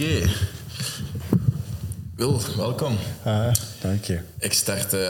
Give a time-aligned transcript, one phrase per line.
[0.00, 0.22] Oké.
[2.16, 2.96] Wil, welkom.
[3.24, 4.18] Ah, dank je.
[4.38, 5.00] Ik start eh,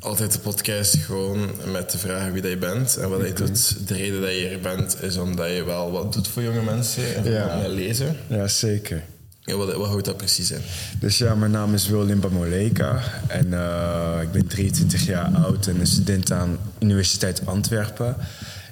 [0.00, 3.88] altijd de podcast gewoon met de vraag wie dat je bent en wat je doet.
[3.88, 7.14] De reden dat je hier bent is omdat je wel wat doet voor jonge mensen
[7.16, 7.62] en Ja.
[7.68, 8.16] lezen.
[8.26, 9.02] Ja, zeker.
[9.40, 10.60] Ja, wat, wat houdt dat precies in?
[11.00, 15.66] Dus ja, mijn naam is Wil Limba Moleka en eh, ik ben 23 jaar oud
[15.66, 18.16] en een student aan Universiteit Antwerpen.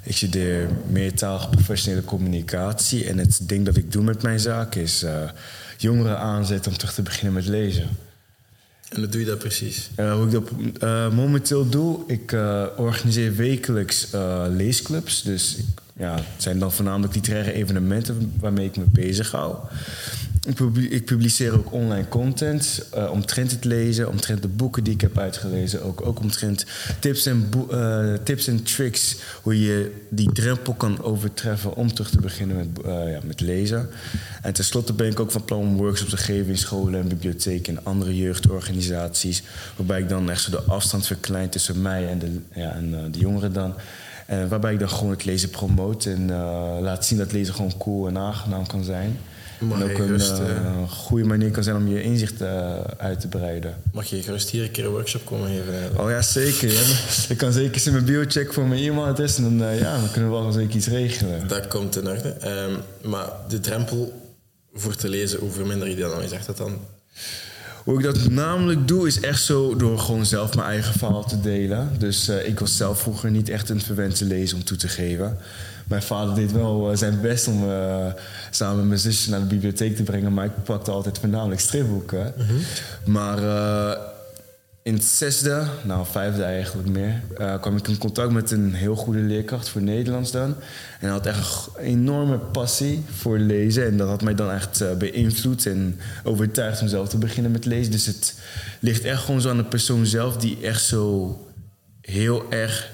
[0.05, 5.03] Ik studeer meertalige professionele communicatie en het ding dat ik doe met mijn zaak is
[5.03, 5.23] eh,
[5.77, 7.89] jongeren aanzetten om terug te beginnen met lezen.
[8.89, 9.91] En hoe doe je dat precies?
[9.95, 12.33] Eh, hoe ik dat eh, momenteel doe, ik
[12.77, 14.09] organiseer wekelijks
[14.49, 15.23] leesclubs.
[15.23, 15.65] Dus ik,
[15.97, 19.57] ja, het zijn dan voornamelijk literaire evenementen waarmee ik me bezig hou.
[20.47, 24.95] Ik, publi- ik publiceer ook online content eh, omtrent het lezen, omtrent de boeken die
[24.95, 25.83] ik heb uitgelezen.
[25.83, 26.65] Ook, ook omtrent
[26.99, 32.21] tips en, eh, tips en tricks hoe je die drempel kan overtreffen om terug te
[32.21, 33.89] beginnen met, eh, ja, met lezen.
[34.43, 37.77] En tenslotte ben ik ook van plan om workshops te geven in scholen en bibliotheken
[37.77, 39.43] en andere jeugdorganisaties.
[39.77, 43.19] Waarbij ik dan echt zo de afstand verklein tussen mij en de, ja, en, de
[43.19, 43.75] jongeren dan.
[44.27, 46.27] En waarbij ik dan gewoon het lezen promoot en
[46.81, 49.19] laat zien dat lezen gewoon cool en aangenaam kan zijn.
[49.71, 53.21] En ook een gerust, eh, eh, goede manier kan zijn om je inzicht eh, uit
[53.21, 53.75] te breiden.
[53.93, 56.01] Mag je gerust hier een keer een workshop komen geven?
[56.05, 56.73] Oh ja, zeker.
[56.73, 56.81] ja.
[57.29, 60.11] Ik kan zeker eens in mijn bio checken voor mijn e-mailadres en dan, ja, dan
[60.11, 61.49] kunnen we wel zeker iets regelen.
[61.49, 62.29] Dat komt in orde.
[62.29, 64.33] Ehm, maar de drempel
[64.75, 66.23] voor te lezen, hoe verminder je die dan?
[66.23, 66.79] Je zegt dat dan?
[67.85, 71.41] Hoe ik dat namelijk doe, is echt zo door gewoon zelf mijn eigen verhaal te
[71.41, 71.91] delen.
[71.99, 75.39] Dus ik was zelf vroeger niet echt een verwente lezer om toe te geven.
[75.87, 78.07] Mijn vader deed wel eh, zijn best om eh,
[78.51, 82.35] samen met mijn zusje naar de bibliotheek te brengen, maar ik pakte altijd voornamelijk stripboeken.
[83.05, 84.01] Maar eh,
[84.83, 87.21] in het zesde, nou vijfde eigenlijk meer,
[87.61, 90.43] kwam ik in contact met een heel goede leerkracht voor Nederlands dan.
[90.43, 90.57] En
[91.01, 93.87] hij had echt een enorme passie voor lezen.
[93.87, 97.93] En dat had mij dan echt beïnvloed en overtuigd om zelf te beginnen met lezen.
[97.93, 98.35] Dus het
[98.81, 101.37] ligt echt gewoon zo aan de persoon zelf die echt zo
[102.03, 102.91] heel erg,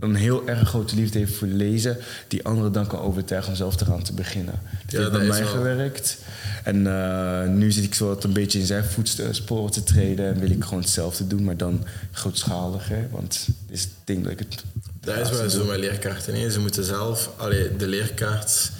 [0.00, 1.96] een heel erg grote liefde heeft voor lezen.
[2.28, 4.60] Die anderen dan kan overtuigen om zelf eraan te beginnen.
[4.82, 6.18] Dat Ja, heeft bij mij wel- gewerkt.
[6.64, 10.26] En eh, nu zit ik zo wat een beetje in zijn voetsporen te treden.
[10.34, 13.08] En wil ik gewoon hetzelfde doen, maar dan grootschaliger.
[13.10, 14.64] Want dit is het ding dat ik het...
[15.00, 16.34] Dat is wel zo met leerkaarten.
[16.34, 16.50] hè.
[16.50, 18.70] Ze moeten zelf, allee, de leerkaart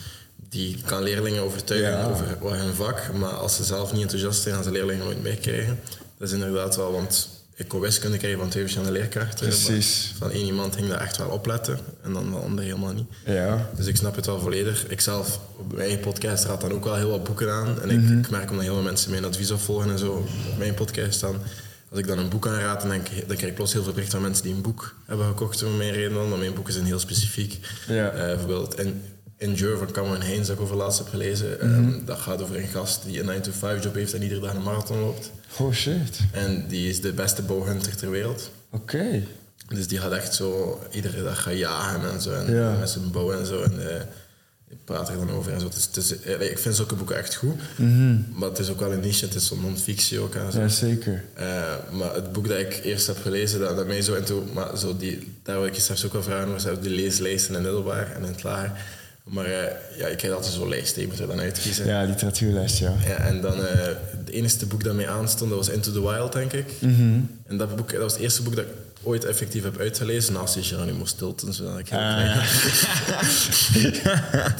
[0.48, 2.04] die kan leerlingen overtuigen Ja.
[2.04, 5.78] over hun vak, maar als ze zelf niet enthousiast zijn, gaan ze leerlingen nooit meekrijgen.
[6.18, 7.28] Dat is inderdaad wel, want
[7.60, 9.46] ik kon wiskunde krijgen van twee verschillende leerkaarten.
[9.46, 10.14] Precies.
[10.18, 13.06] Van één iemand ging daar echt wel opletten en dan de ander helemaal niet.
[13.24, 14.86] Ja, Dus ik snap het wel volledig.
[14.88, 17.80] Ik zelf, op mijn eigen podcast, raad dan ook wel heel wat boeken aan.
[17.82, 18.18] En ik, Mhm.
[18.18, 20.12] ik merk omdat heel veel mensen mijn advies opvolgen en zo
[20.50, 21.36] op mijn podcast dan.
[21.90, 24.18] Als ik dan een boek aanraad, dan, ik, dan krijg ik plots heel veel berichten
[24.18, 26.28] van mensen die een boek hebben gekocht om mijn reden dan.
[26.28, 27.58] Want mijn boeken zijn heel specifiek.
[27.88, 28.08] Ja.
[28.10, 29.02] Eh, bijvoorbeeld in,
[29.40, 31.56] Endure van Cameron Haynes, dat ik over laatst heb gelezen.
[31.60, 31.74] Mhm.
[31.74, 34.62] Ehm, dat gaat over een gast die een 9-to-5 job heeft en iedere dag een
[34.62, 35.30] marathon loopt.
[35.58, 36.18] oh shit.
[36.32, 38.50] En die is de beste bowhunter ter wereld.
[38.70, 39.22] Oké.
[39.68, 42.30] Dus die gaat echt zo iedere dag gaan jagen en zo.
[42.32, 42.76] En Ja.
[42.78, 43.62] met zijn bow en zo.
[43.62, 44.00] En eh,
[44.68, 45.66] ik praat er dan over en zo.
[45.66, 47.60] Het is, het is, eh, ik vind zulke boeken echt goed.
[48.34, 49.24] Maar het is ook wel een niche.
[49.24, 50.34] Het is zo'n non-fictie ook.
[50.34, 50.60] En zo.
[50.60, 51.24] Ja, zeker.
[51.34, 54.44] Eh, maar het boek dat ik eerst heb gelezen, dat, dat mij zo into...
[54.54, 56.80] Maar zo die, daar wil ik je straks ook wel vragen over.
[56.80, 58.72] Die leeslijsten in middelbaar en in het lager.
[59.24, 60.96] Maar eh, ja, ik krijg altijd zo'n lijst.
[60.96, 61.86] Je moet er dan uitkiezen.
[61.86, 62.94] Ja, literatuurlijst, ja.
[63.06, 63.86] Ja, en dan eh
[64.18, 66.66] het enige boek dat mij aanstond, dat was Into the Wild, denk ik.
[67.46, 68.70] En dat boek, dat was het eerste boek dat ik
[69.02, 72.40] ooit effectief heb uitgelezen, naast die Geronimo Stilton, zodat ik heel klein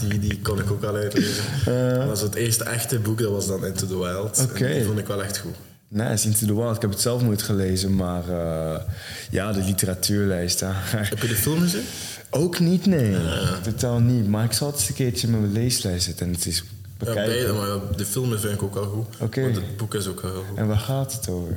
[0.09, 1.45] die, die kon ik ook al uitlezen.
[1.65, 4.39] Maar dat was het eerste echte boek, dat was dan Into the Wild.
[4.39, 4.73] En.
[4.73, 5.55] Die vond ik wel echt goed.
[5.93, 6.77] Nice, Into the Wild.
[6.77, 8.81] Ik heb het zelf nooit gelezen, maar eh,
[9.31, 10.61] ja, de literatuurlijst.
[10.61, 10.73] ja.
[10.75, 11.83] Heb je de film gezien?
[12.31, 13.17] Ook niet, nee.
[13.63, 14.29] Totaal niet.
[14.29, 16.63] Maar ik zal het eens een keertje met mijn leeslijst zetten en het is Ja,
[16.99, 17.25] bekijken.
[17.25, 19.07] beide, maar de film vind ik ook wel goed.
[19.21, 19.41] Oké.
[19.43, 20.59] Want het boek is ook heel goed.
[20.59, 21.57] En waar gaat het over?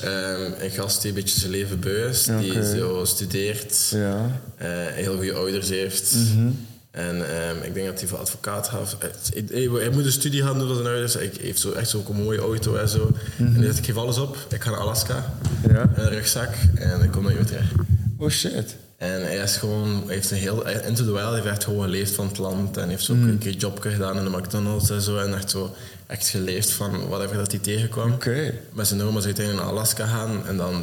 [0.00, 4.40] Ehm, een gast die een beetje zijn leven beu is, die zo studeert, Ja.
[4.56, 6.14] eh, heel goede ouders heeft.
[6.14, 6.48] Mhm.
[6.96, 8.96] En ehm, ik denk dat hij voor advocaat gaat.
[8.98, 11.14] Hij, hij- hij moet een studie gaan doen voor zijn ouders.
[11.14, 13.10] Hij heeft zo, echt zo'n mooie auto en zo.
[13.38, 14.36] En hij zegt, ik geef alles op.
[14.48, 15.32] Ik ga naar Alaska.
[15.62, 15.74] Mhm.
[15.74, 15.90] Ja.
[15.94, 16.50] Een rugzak.
[16.74, 17.70] En ik kom naar Utrecht.
[18.18, 18.76] Oh shit.
[18.96, 21.82] En hij is gewoon, hij heeft een heel, into the wild, hij heeft echt gewoon
[21.82, 22.76] geleefd van het land.
[22.76, 23.28] En heeft zo ook Mhm.
[23.28, 25.18] een keer jobje gedaan in de McDonald's en zo.
[25.18, 25.74] En echt zo,
[26.06, 28.12] echt geleefd van whatever dat hij tegenkwam.
[28.12, 28.52] Oké.
[28.72, 30.46] Met zijn oma is uiteindelijk naar Alaska gaan.
[30.46, 30.74] En dan,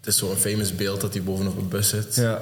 [0.00, 2.14] het is zo'n famous beeld dat hij bovenop een bus zit.
[2.14, 2.40] Ja.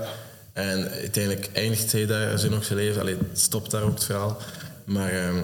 [0.56, 3.00] En uiteindelijk eindigt hij daar zo nog zijn leven.
[3.00, 4.38] Allee, stopt daar ook het verhaal.
[4.84, 5.42] Maar ehm,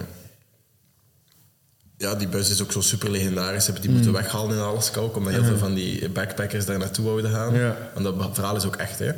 [1.97, 3.65] ja, die bus is ook zo super legendarisch.
[3.65, 6.77] Ze hebben die moeten weghalen in Alaska ook, omdat heel veel van die backpackers daar
[6.77, 7.53] naartoe wouden gaan.
[7.53, 7.77] Ja.
[7.93, 9.11] Want dat verhaal is ook echt, hè.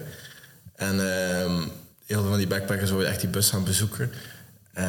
[0.75, 1.61] En ehm,
[2.05, 4.11] heel veel van die backpackers wouden echt die bus gaan bezoeken.
[4.73, 4.85] Eh,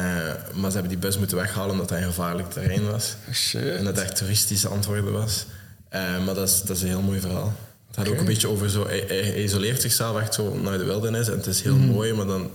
[0.53, 3.15] maar ze hebben die bus moeten weghalen omdat dat een gevaarlijk terrein was.
[3.33, 3.75] Shit.
[3.75, 5.45] En dat echt toeristische antwoorden was.
[5.89, 7.53] Eh, maar dat is, dat is een heel mooi verhaal.
[7.97, 8.87] Het gaat ook een beetje over zo...
[8.87, 11.27] Hij, hij- isoleert zichzelf echt zo naar de wildernis.
[11.29, 11.87] En het is heel Mhm.
[11.87, 12.51] mooi, maar dan...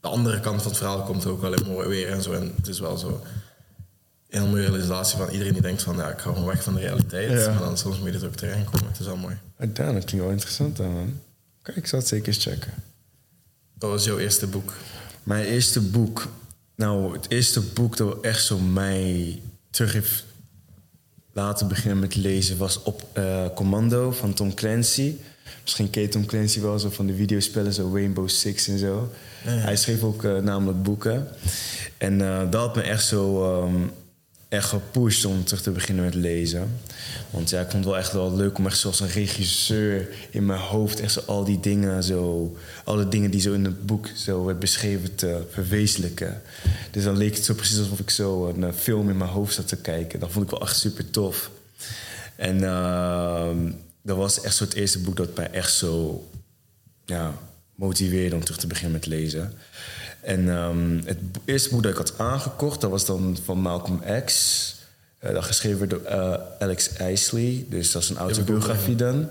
[0.00, 2.32] De andere kant van het verhaal komt ook wel in mooi weer en zo.
[2.32, 3.08] En het is wel zo...
[4.28, 5.96] Een heel mooie realisatie van iedereen die denkt van...
[5.96, 7.30] Ja, ik ga gewoon weg van de realiteit.
[7.40, 7.50] Ja.
[7.52, 8.86] Maar dan soms moet je er ook terecht komen.
[8.88, 9.36] Het is wel mooi.
[9.58, 11.20] Damn, dat klinkt wel interessant dan, man.
[11.62, 12.72] Kijk, ik zal het zeker eens checken.
[13.78, 14.72] Wat was jouw eerste boek?
[15.22, 16.28] Mijn eerste boek.
[16.76, 20.24] Nou, het eerste boek dat echt zo mij terug heeft
[21.32, 25.14] laten beginnen met lezen was op eh, Commando van Tom Clancy.
[25.62, 29.10] Misschien ken je Tom Clancy wel zo van de videospellen, zo Rainbow Six en zo.
[29.44, 29.50] Ja.
[29.50, 31.28] Hij schreef ook eh, namelijk boeken.
[31.98, 33.74] En eh, dat had me echt zo ehm,
[34.52, 36.80] echt gepusht om terug te beginnen met lezen.
[37.30, 40.46] Want ja, ik vond het wel echt wel leuk om echt zoals een regisseur in
[40.46, 42.56] mijn hoofd echt zo al die dingen zo...
[42.84, 46.42] Alle dingen die zo in het boek zo werd beschreven te verwezenlijken.
[46.90, 49.54] Dus dan leek het zo precies alsof ik zo een eh, film in mijn hoofd
[49.54, 50.20] zat te kijken.
[50.20, 51.50] Dat vond ik wel echt super tof.
[52.36, 53.72] En ehm,
[54.02, 56.26] dat was echt zo het eerste boek dat mij echt zo
[57.04, 57.34] ja,
[57.74, 59.52] motiveerde om terug te beginnen met lezen.
[60.22, 64.74] En ehm, het eerste boek dat ik had aangekocht, dat was dan van Malcolm X.
[65.18, 67.64] Eh, dat geschreven door eh, Alex Isley.
[67.68, 69.28] Dus dat is een autobiografie dan.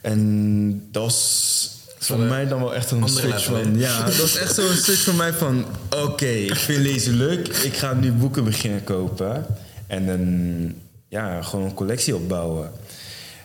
[0.00, 3.78] En dat was voor mij dan wel echt een andere switch van...
[3.78, 5.64] Ja, dat was echt zo'n switch voor mij van...
[5.90, 7.48] Oké, ik vind lezen leuk.
[7.48, 9.46] Ik ga nu boeken beginnen kopen.
[9.86, 10.74] En dan
[11.08, 12.70] ja, gewoon een collectie opbouwen.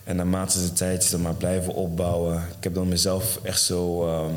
[0.03, 2.35] En naarmate de tijd is dat maar blijven opbouwen.
[2.57, 4.07] Ik heb dan mezelf echt zo...
[4.07, 4.33] ehm,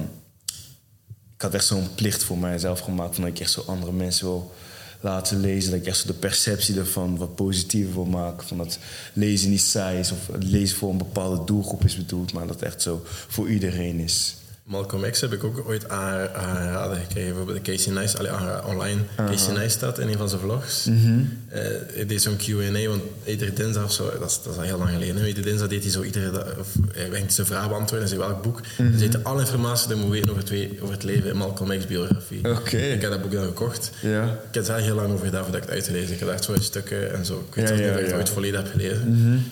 [1.42, 3.14] ik had echt zo'n plicht voor mijzelf gemaakt...
[3.14, 4.52] van dat ik echt zo andere mensen wil
[5.00, 5.70] laten lezen.
[5.70, 8.46] Dat ik echt zo de perceptie ervan wat positiever wil maken.
[8.46, 8.78] Van dat
[9.12, 10.12] lezen niet saai is...
[10.12, 12.32] of lezen voor een bepaalde doelgroep is bedoeld...
[12.32, 14.34] maar dat echt zo voor iedereen is.
[14.64, 17.29] Malcolm X heb ik ook ooit aan- aangeraden gekregen.
[17.29, 17.97] Bijvoorbeeld de Casey
[18.31, 19.00] aangera- online.
[19.17, 20.87] Casey Neistat in een van zijn vlogs.
[20.87, 21.61] Eh,
[21.94, 24.79] hij deed zo'n Q&A, want iedere dinsdag of zo, dat is, dat is al heel
[24.79, 25.26] lang geleden.
[25.26, 26.44] Iedere dinsdag deed hij zo iedere dag,
[26.93, 28.61] hij zijn vraag beantwoorden en zei welk boek.
[29.00, 31.79] Had alle informatie die je moet weten over het, we- over het leven in Malcolm
[31.79, 32.50] X biografie.
[32.56, 32.76] Oké.
[32.76, 33.91] Ik heb dat boek dan gekocht.
[34.03, 36.12] Ik heb er heel lang over gedaan voordat ik het uitgelezen.
[36.14, 37.44] Ik heb echt zo in stukken en zo.
[37.49, 38.17] Ik weet Ja, niet ja, of ik het ja.
[38.17, 39.44] ooit volledig heb gelezen.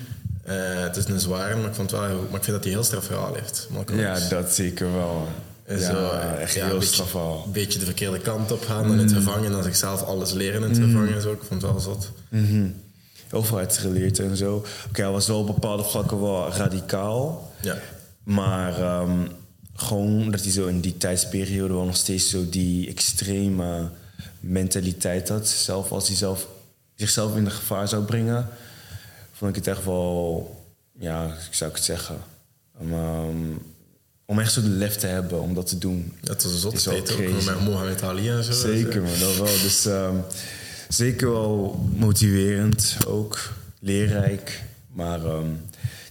[0.51, 2.83] Eh, het is een zware, maar ik, vond wel, maar ik vind dat hij heel
[2.85, 3.69] straf verhaal heeft.
[3.95, 5.29] Ja, dat zeker wel.
[5.65, 7.43] En Ja, zo, echt ja, heel een beetje- strafval.
[7.47, 10.33] Een beetje de verkeerde kant op gaan, dan in het gevangen, en dan zichzelf alles
[10.33, 11.15] leren in het gevangen.
[11.15, 11.33] en Zo.
[11.33, 12.11] Ik vond het wel zot.
[12.29, 12.67] Mhm.
[13.33, 14.65] Overheidsgeleerd en zo.
[14.89, 17.53] Oké, hij was wel op bepaalde vlakken wel radicaal.
[17.61, 17.77] Ja.
[18.23, 19.27] Maar ehm,
[19.75, 23.89] gewoon dat hij zo in die tijdsperiode wel nog steeds zo die extreme
[24.41, 25.49] mentaliteit had.
[25.49, 26.47] Zelf als hij zelf,
[26.95, 28.49] zichzelf in de gevaar zou brengen,
[29.41, 30.57] vond ik het echt wel,
[30.99, 32.17] ja, ik zou het zeggen.
[32.79, 33.37] Om, ehm,
[34.25, 36.13] om echt zo de lef te hebben om dat te doen.
[36.23, 38.53] Een zotte Is tijd ook, met Mohamed Ali en zo.
[38.53, 39.45] Zeker, man, dat wel.
[39.63, 40.17] Dus ehm,
[40.89, 44.63] zeker wel motiverend ook, leerrijk.
[44.93, 45.47] Maar ehm,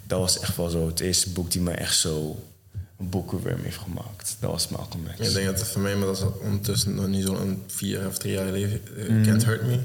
[0.08, 2.44] dat was echt wel zo het eerste boek die mij echt zo
[3.00, 4.38] een boekenworm heeft gemaakt.
[4.40, 5.28] Dat was Malcolm X.
[5.28, 8.18] Ik denk dat het voor mij, maar dat is ondertussen nog niet zo'n vier of
[8.18, 8.82] drie jaar geleden.
[8.98, 9.24] eh, Mhm.
[9.24, 9.80] Can't Hurt Me.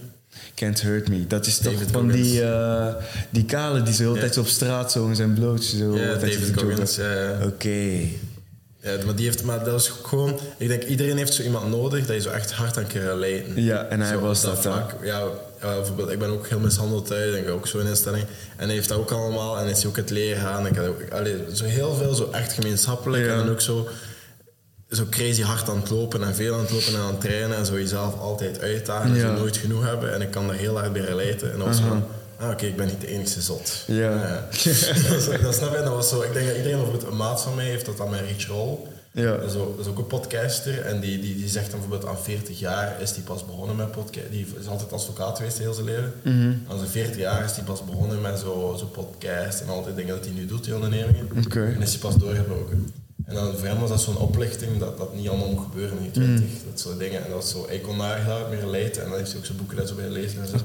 [0.55, 1.27] Can't Hurt Me.
[1.27, 2.29] Dat is toch David van Goggins.
[2.31, 2.95] die, eh,
[3.31, 4.21] die kale die zo Ja.
[4.21, 5.97] tijd op straat zo in zijn blootje zo.
[5.97, 6.61] Ja, altijd David.
[6.63, 6.99] Goggins.
[7.45, 7.99] Oké.
[8.81, 10.39] Ja, maar, die heeft, maar dat is gewoon...
[10.57, 13.63] Ik denk, iedereen heeft zo iemand nodig dat je zo echt hard aan kan relaten.
[13.63, 14.95] Ja, en hij Zo, was dat, vlak.
[15.03, 15.23] Ja,
[15.61, 18.25] bijvoorbeeld, ik ben ook heel mishandeld thuis, denk ik ook zo in instelling.
[18.57, 19.59] En hij heeft dat ook allemaal.
[19.59, 20.67] En is hij ook het leren gaan.
[20.67, 23.25] Ik had ook, allee, zo heel veel, zo echt gemeenschappelijk.
[23.25, 23.41] Ja.
[23.41, 23.89] En ook zo,
[24.95, 27.57] zo crazy hard aan het lopen en veel aan het lopen en aan het trainen.
[27.57, 29.21] En zo jezelf altijd uitdagen en Ja.
[29.21, 30.15] zo nooit genoeg hebben.
[30.15, 31.53] En ik kan daar heel hard bij relaten.
[31.53, 32.05] En dan was van...
[32.39, 33.85] Ah, oké, ik ben niet de enige zot.
[33.87, 34.11] Ja.
[35.09, 35.83] dat, dat snap je.
[35.85, 38.11] Dat was zo, ik denk dat iedereen, bijvoorbeeld een maat van mij, heeft dat dan
[38.11, 38.77] met Rich Roll.
[39.13, 39.37] Ja.
[39.37, 40.81] Dat, is ook, dat is ook een podcaster.
[40.81, 43.91] En die, die, die zegt dan bijvoorbeeld aan 40 jaar is die pas begonnen met
[43.91, 44.31] podcast.
[44.31, 46.13] Die is altijd advocaat geweest heel zijn leven.
[46.23, 46.53] Mhm.
[46.69, 49.95] Aan zijn 40 jaar is die pas begonnen met zo'n zo podcast en al die
[49.95, 51.29] dingen dat hij nu doet, die ondernemingen.
[51.51, 52.93] En is hij pas doorgebroken.
[53.25, 56.05] En dan voor hem was dat zo'n oplichting dat dat niet allemaal moet gebeuren in
[56.05, 56.45] je 20.
[56.45, 56.71] Mhm.
[56.71, 57.25] Dat soort dingen.
[57.25, 59.03] En dat is zo, ik kon daar heel hard mee relaten.
[59.03, 60.57] En dan heeft hij ook zijn boeken dat zo bij lezen en zo.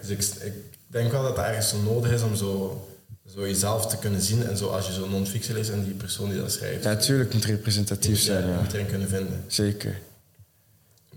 [0.00, 0.52] Dus ik, ik
[0.86, 2.86] denk wel dat het ergens zo nodig is om zo,
[3.34, 4.46] zo jezelf te kunnen zien.
[4.46, 6.84] En zo als je zo'n non-fictie leest en die persoon die dat schrijft.
[6.84, 8.60] Ja, natuurlijk moet representatief zijn, je ja.
[8.60, 9.44] moet erin kunnen vinden.
[9.46, 9.98] Zeker.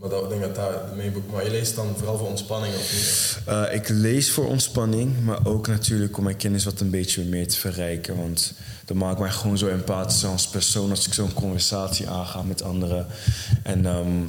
[0.02, 1.32] Maar dat, ik denk dat dat mijn boek...
[1.32, 3.40] Maar je leest dan vooral voor ontspanning of niet?
[3.46, 7.48] Eh, ik lees voor ontspanning, maar ook natuurlijk om mijn kennis wat een beetje meer
[7.48, 8.18] te verrijken.
[8.18, 8.54] Want
[8.86, 13.08] dat maakt mij gewoon zo empathisch als persoon als ik zo'n conversatie aanga met anderen.
[13.64, 14.24] En ehm,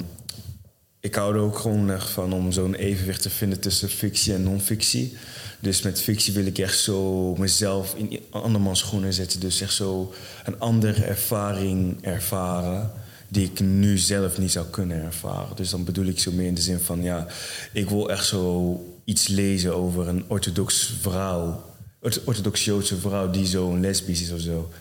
[0.99, 4.43] ik hou er ook gewoon echt van om zo'n evenwicht te vinden tussen fictie en
[4.43, 5.17] non-fictie.
[5.59, 9.39] Dus met fictie wil ik echt zo mezelf in andermans schoenen zetten.
[9.39, 10.13] Dus echt zo
[10.43, 12.91] een andere ervaring ervaren
[13.33, 15.55] die ik nu zelf niet zou kunnen ervaren.
[15.55, 17.27] Dus dan bedoel ik zo meer in de zin van, ja,
[17.71, 21.63] ik wil echt zo iets lezen over een orthodox vrouw,
[21.99, 24.71] orthodox Joodse vrouw die zo lesbisch is of zo.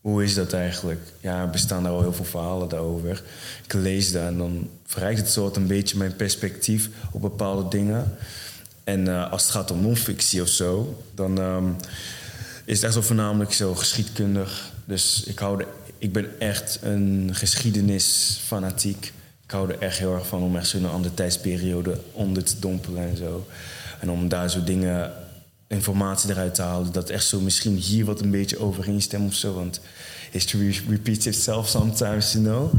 [0.00, 1.00] Hoe is dat eigenlijk?
[1.20, 3.22] Ja, er bestaan daar wel heel veel verhalen daarover.
[3.64, 8.16] Ik lees dat en dan verrijkt het soort een beetje mijn perspectief op bepaalde dingen.
[8.84, 11.76] En uh, als het gaat om non-fictie of zo, dan um,
[12.64, 14.72] is het echt zo voornamelijk zo geschiedkundig.
[14.84, 15.66] Dus ik, hou de,
[16.02, 19.12] ik ben echt een geschiedenisfanatiek.
[19.44, 23.08] Ik hou er echt heel erg van om echt zo'n andere tijdsperiode onder te dompelen
[23.08, 23.46] en zo.
[24.00, 25.12] En om daar zo dingen,
[25.66, 29.54] informatie eruit te halen, dat echt zo misschien hier wat een beetje overeenstemt of zo.
[29.54, 29.80] Want
[30.30, 32.72] history repeats itself sometimes, you know.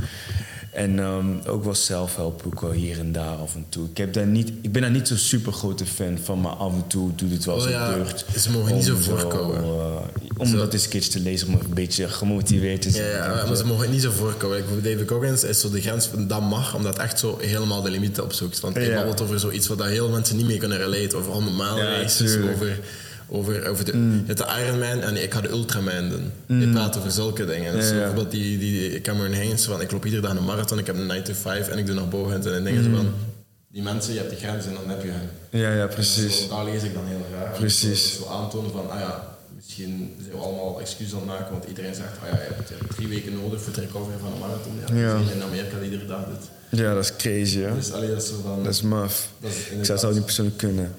[0.73, 3.87] En um, ook wel zelfhelpboeken hier en daar af en toe.
[3.89, 6.73] Ik, heb daar niet, ik ben daar niet zo'n super grote fan van, maar af
[6.73, 8.25] en toe doet het wel Oh zo ja, deugd.
[8.37, 9.63] ze mogen niet zo voorkomen.
[9.63, 9.95] uh,
[10.37, 10.57] om Zo.
[10.57, 13.09] dat eens een keertje te lezen, om een beetje gemotiveerd te zijn.
[13.09, 14.57] ja, maar ze mogen het niet zo voorkomen.
[14.57, 17.37] Like, voor David Goggins is zo de grens van dat mag, omdat het echt zo
[17.41, 18.59] helemaal de limieten opzoekt.
[18.59, 18.95] Want hij Ja.
[18.95, 21.17] babbelt over zoiets wat daar heel veel mensen niet mee kunnen relaten.
[21.17, 22.53] Over 100 mijl Ja, races, tuurlijk.
[22.55, 22.79] over,
[23.29, 24.25] over, over de, Mm.
[24.25, 26.59] de Ironman en ik ga de Ultraman doen.
[26.59, 27.73] Je praat over zulke dingen.
[27.73, 30.85] Dus Ja, bijvoorbeeld die, die Cameron Haynes, van ik loop iedere dag een marathon, ik
[30.87, 32.95] heb een 9 to 5 en ik doe nog booghunten en dingen zo Mm.
[32.95, 33.13] van...
[33.71, 35.29] Die mensen, je hebt die grens en dan heb je hen.
[35.61, 36.41] Ja, ja, precies.
[36.41, 37.57] Zo, daar lees ik dan heel graag.
[37.59, 38.15] Precies.
[38.15, 39.32] Zo, zo aantonen van, ah ja,
[39.65, 42.95] misschien zijn we allemaal excuses aan het maken, want iedereen zegt, ah ja, je hebt,
[42.95, 44.73] drie weken nodig voor het recoveren van een marathon.
[44.87, 45.31] Ja, Ja.
[45.33, 46.49] in Amerika iedere dag doet.
[46.79, 47.73] Ja, dat is crazy, hè?
[47.75, 48.63] Dus allee, dat is van...
[48.63, 49.29] Dat is maf.
[49.39, 50.95] dat is Ik zou het niet persoonlijk kunnen.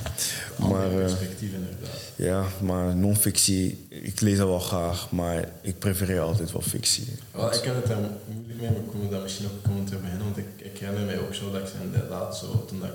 [0.58, 1.98] Maar, eh, perspectief inderdaad.
[2.16, 7.06] ja, maar non-fictie, ik lees dat wel graag, maar ik prefereer altijd wel fictie.
[7.30, 7.98] Wel, ik heb het daar
[8.34, 11.18] moeilijk mee, maar ik kom daar misschien ook te beginnen, want ik, ik herinner mij
[11.18, 12.94] ook zo dat ik inderdaad zo, toen dat ik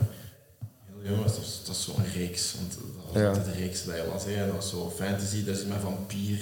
[1.02, 3.28] heel jong was, dat was, dat was zo'n reeks, want dat was Ja.
[3.28, 4.46] altijd een reeks dat je las, hè.
[4.46, 6.40] dat was zo fantasy, dat is met vampier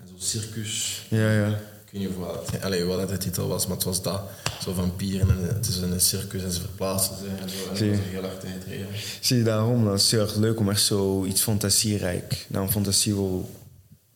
[0.00, 1.02] en zo circus.
[1.08, 1.48] Ja, ja.
[1.48, 4.22] Ik weet niet of wat, allee, wat de titel was, maar het was dat.
[4.62, 7.70] Zo vampieren en het is een circus en ze verplaatsen ze en zo.
[7.70, 8.86] En Zie dat was heel erg tijdrijden.
[9.20, 12.72] Zie je daarom, dat is heel erg leuk om echt zo iets fantasierijk, nou een
[12.72, 13.14] fantasie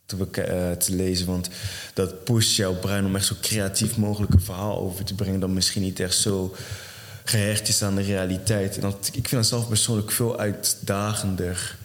[0.06, 1.26] te, eh, te lezen.
[1.26, 1.48] Want
[1.94, 5.40] dat pusht jouw brein om echt zo creatief mogelijk een verhaal over te brengen.
[5.40, 6.54] Dat misschien niet echt zo
[7.30, 8.74] gehecht is aan de realiteit.
[8.74, 11.76] En dat, ik vind dat zelf persoonlijk veel uitdagender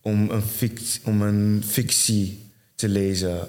[0.00, 3.48] om een, fict, om een fictie te lezen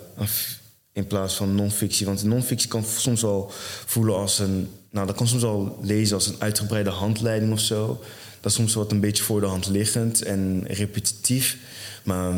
[0.91, 2.05] in plaats van non-fictie.
[2.05, 3.51] Want non-fictie kan soms wel
[3.85, 4.69] voelen als een...
[4.89, 8.03] Nou, dat kan soms wel lezen als een uitgebreide handleiding of zo.
[8.39, 11.57] Dat is soms wat een beetje voor de hand liggend en repetitief.
[12.03, 12.33] Maar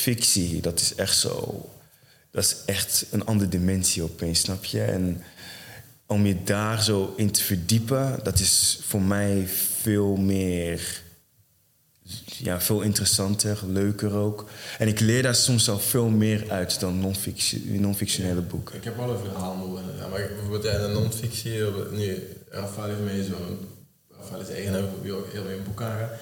[0.00, 1.66] fictie, dat is echt zo...
[2.30, 4.82] Dat is echt een andere dimensie opeens, snap je?
[4.82, 5.22] En
[6.12, 9.48] om je daar zo in te verdiepen, dat is voor mij
[9.80, 11.02] veel meer
[12.24, 14.48] ja, veel interessanter, leuker ook.
[14.78, 17.00] En ik leer daar soms al veel meer uit dan
[17.64, 18.76] non-fictionele boeken.
[18.76, 19.84] Ik heb wel een verhaal nodig.
[19.98, 23.36] Ja, maar bijvoorbeeld ja, in non-fictie, nu, Rafael heeft mij zo...
[24.18, 25.80] Rafael is eigenaar, heel mijn boek.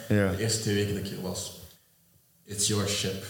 [0.09, 0.30] Ja.
[0.30, 1.61] De eerste twee weken dat ik hier was,
[2.44, 3.25] It's Your Ship,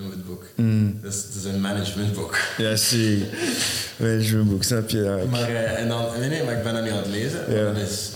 [0.00, 0.44] noem het boek.
[0.54, 0.98] Mm.
[1.02, 2.38] Dus het is een managementboek.
[2.56, 3.26] Ja, zie.
[3.96, 4.98] Managementboek, snap je?
[5.02, 7.52] Ja, Maar, eh, en dan, nee, nee, maar ik ben dat nu aan het lezen.
[7.52, 7.56] Ja.
[7.74, 8.10] Het, is,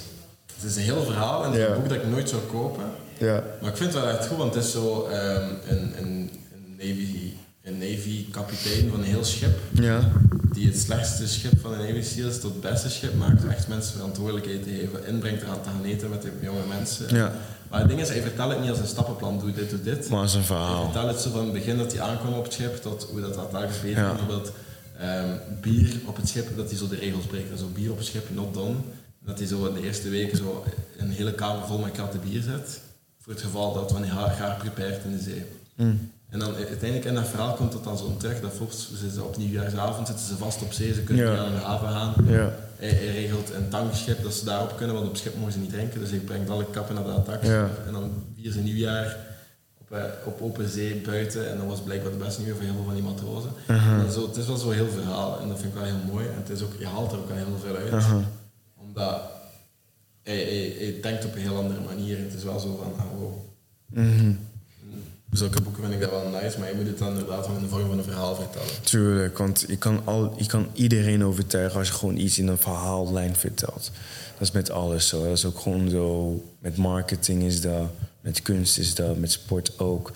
[0.54, 2.84] het is een heel verhaal en het is een boek dat ik nooit zou kopen.
[3.18, 3.44] ja.
[3.60, 6.74] Maar ik vind het wel echt goed, want het is zo ehm, een, een, een
[6.78, 7.32] Navy,
[7.64, 9.58] een Navy kapitein van een heel schip.
[9.72, 10.12] Ja.
[10.52, 13.44] Die het slechtste schip van de Navy SEALs tot het beste schip maakt.
[13.46, 15.06] Echt mensen verantwoordelijkheid te geven.
[15.06, 17.16] Inbrengt eraan te gaan eten met de jonge mensen.
[17.16, 17.32] Ja.
[17.70, 19.38] Maar het ding is, hij vertelt het niet als een stappenplan.
[19.38, 20.08] Doe dit, doe dit.
[20.08, 20.84] Maar als een Hij verhaal.
[20.84, 23.34] vertelt het zo van het begin dat hij aankwam op het schip tot hoe dat,
[23.34, 24.08] dat telkens beter Ja.
[24.08, 24.52] Bijvoorbeeld
[24.98, 25.28] ehm,
[25.60, 27.50] bier op het schip, dat hij zo de regels breekt.
[27.50, 28.76] En zo bier op het schip, not done.
[29.24, 30.64] Dat hij zo in de eerste weken zo
[30.98, 32.80] een hele kamer vol met katten bier zet.
[33.20, 35.44] Voor het geval dat wanneer hij gaar prepareert in de zee.
[35.74, 36.10] Mm.
[36.34, 38.40] En dan uiteindelijk in dat verhaal komt dat dan zo terug.
[38.40, 40.94] Dat volgens ze op nieuwjaarsavond zitten ze vast op zee.
[40.94, 41.30] Ze kunnen Ja.
[41.30, 42.14] niet aan een haven gaan.
[42.26, 42.52] Ja.
[42.76, 45.70] Hij, hij regelt een tankschip dat ze daarop kunnen, want op schip mogen ze niet
[45.70, 46.00] drinken.
[46.00, 47.52] Dus hij brengt alle kappen naar dat tankschip.
[47.52, 47.68] Ja.
[47.86, 49.16] En dan vieren ze nieuwjaar
[49.80, 51.50] op, eh, op open zee buiten.
[51.50, 53.50] En dat was blijkbaar de beste nieuwjaar voor heel veel van die matrozen.
[53.66, 56.26] En zo, het is wel zo'n heel verhaal en dat vind ik wel heel mooi.
[56.26, 58.04] En het is ook, je haalt er ook al heel veel uit.
[58.76, 59.20] Omdat
[60.22, 62.18] hij, hij, hij denkt op een heel andere manier.
[62.18, 63.34] Het is wel zo van, ah wow.
[63.86, 64.32] Mhm.
[65.34, 67.68] Zulke boeken vind ik dat wel nice, maar je moet het dan inderdaad in de
[67.68, 68.82] vorm van een verhaal vertellen.
[68.82, 72.58] Tuurlijk, want je kan, al, je kan iedereen overtuigen als je gewoon iets in een
[72.58, 73.90] verhaallijn vertelt.
[74.32, 75.22] Dat is met alles zo.
[75.22, 76.42] Dat is ook gewoon zo.
[76.58, 80.12] Met marketing is dat, met kunst is dat, met sport ook.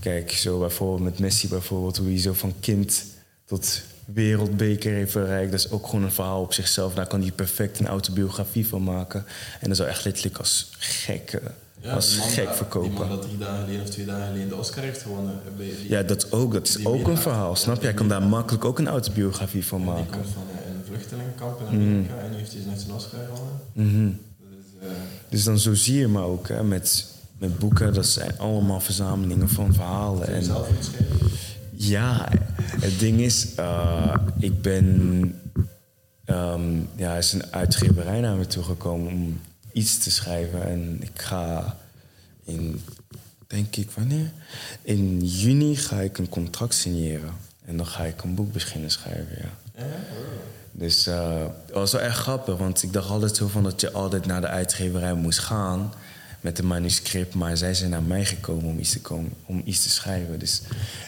[0.00, 3.04] Kijk, zo bijvoorbeeld met Messi bijvoorbeeld, hoe hij zo van kind
[3.44, 5.50] tot wereldbeker heeft bereikt.
[5.50, 6.94] Dat is ook gewoon een verhaal op zichzelf.
[6.94, 9.24] Daar kan hij perfect een autobiografie van maken.
[9.60, 11.40] En dat zou echt letterlijk als gek,
[11.94, 12.92] als die man gek dat- Die verkopen.
[12.92, 15.32] man dat drie dagen geleden of twee dagen geleden de Oscar heeft gewonnen.
[15.32, 16.52] eh, Bij die, Ja, dat ook.
[16.52, 17.84] Dat is Die ook een verhaal, snap je?
[17.84, 20.10] Hij kan daar makkelijk ook een autobiografie van die maken.
[20.10, 23.60] komt van eh, een vluchtelingenkamp in Amerika en nu heeft hij net zijn Oscar gewonnen.
[23.72, 24.10] Mhm.
[24.38, 24.94] Dus, eh,
[25.28, 27.06] Dus dan zo zie je me ook hè, met,
[27.38, 27.94] met boeken.
[27.94, 30.26] Dat zijn allemaal verzamelingen van verhalen.
[30.28, 31.16] je En zelf iets schrijven?
[31.72, 32.28] ja,
[32.80, 35.34] het ding is, eh, ik ben.
[36.24, 39.40] ehm, ja, er is een uitgeverij naar me toe gekomen om
[39.76, 40.68] iets te schrijven.
[40.68, 41.76] En ik ga
[42.44, 42.84] in,
[43.46, 44.32] denk ik, wanneer?
[44.82, 47.32] In juni ga ik een contract signeren.
[47.64, 49.82] En dan ga ik een boek beginnen schrijven, ja.
[50.72, 53.92] Dus eh, het was wel echt grappig, want ik dacht altijd zo van dat je
[53.92, 55.92] altijd naar de uitgeverij moest gaan
[56.46, 59.82] met een manuscript, maar zij zijn naar mij gekomen om iets te, komen, om iets
[59.82, 60.38] te schrijven.
[60.38, 60.62] Dus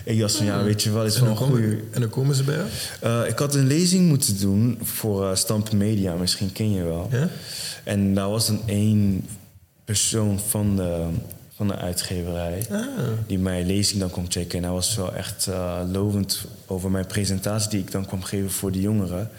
[0.05, 1.81] ik dacht van ja, weet je wel, is wel een goede.
[1.91, 2.69] en hoe komen ze bij jou?
[3.01, 7.09] Eh, ik had een lezing moeten doen voor eh Stampen Media, misschien ken je wel.
[7.11, 7.29] Ja?
[7.85, 9.27] En daar was een één
[9.85, 11.07] persoon van de,
[11.57, 12.87] van de uitgeverij Ah.
[13.27, 14.59] die mijn lezing dan kwam checken.
[14.59, 18.51] En hij was wel echt eh, lovend over mijn presentatie die ik dan kwam geven
[18.51, 19.31] voor de jongeren.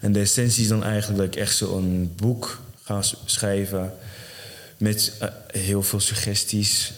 [0.00, 3.92] En de essentie is dan eigenlijk dat ik echt zo'n boek ga schrijven
[4.76, 6.92] met eh, heel veel suggesties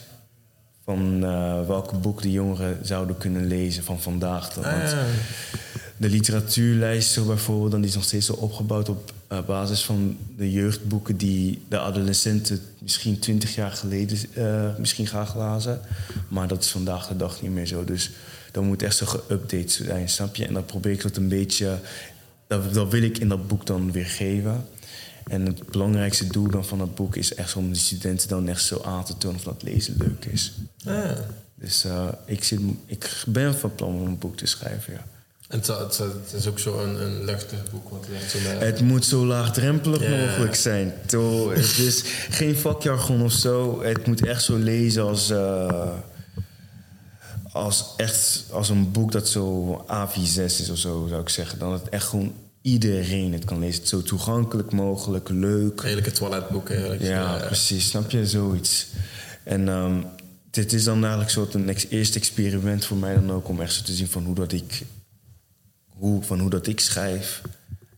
[0.85, 4.53] van eh, welke boek de jongeren zouden kunnen lezen van vandaag.
[4.53, 4.63] Dan.
[4.63, 4.99] Want Ah,
[5.97, 10.17] de literatuurlijst zo bijvoorbeeld, dan die is nog steeds zo opgebouwd op eh, basis van
[10.37, 14.19] de jeugdboeken die de adolescenten misschien twintig jaar geleden
[14.79, 15.81] misschien graag lazen.
[16.29, 17.85] Maar dat is vandaag de dag niet meer zo.
[17.85, 18.11] Dus
[18.53, 20.47] dan moet echt zo geüpdate zijn, snap je?
[20.47, 21.79] En dan probeer ik dat een beetje,
[22.47, 24.65] dat, dat wil ik in dat boek dan weer geven.
[25.29, 28.63] En het belangrijkste doel dan van dat boek is echt om de studenten dan echt
[28.65, 30.53] zo aan te tonen of dat lezen leuk is.
[30.87, 31.11] ah.
[31.55, 35.05] Dus eh, ik, zit, ik ben van plan om een boek te schrijven, ja.
[35.49, 38.39] En het, het, het is ook zo een, een luchtig boek, want het zo.
[38.39, 40.93] Het moet zo laagdrempelig mogelijk zijn.
[41.07, 43.83] To- Het is geen vakjargon of zo.
[43.83, 45.89] Het moet echt zo lezen als, eh,
[47.53, 51.59] als, echt, als een boek dat zo A4-6 is of zo, zou ik zeggen.
[51.59, 52.33] Dan dat echt gewoon
[52.73, 53.81] iedereen het kan lezen.
[53.81, 55.79] Het zo toegankelijk mogelijk, leuk.
[55.79, 57.03] Eigenlijk het toiletboek eigenlijk.
[57.03, 57.89] Ja, precies.
[57.89, 58.27] Snap je?
[58.27, 58.87] Zoiets.
[59.45, 59.97] En ehm,
[60.51, 63.49] dit is dan eigenlijk soort een ex- eerste experiment voor mij dan ook...
[63.49, 64.83] om echt zo te zien van hoe dat ik,
[65.87, 67.43] hoe, van hoe dat ik schrijf.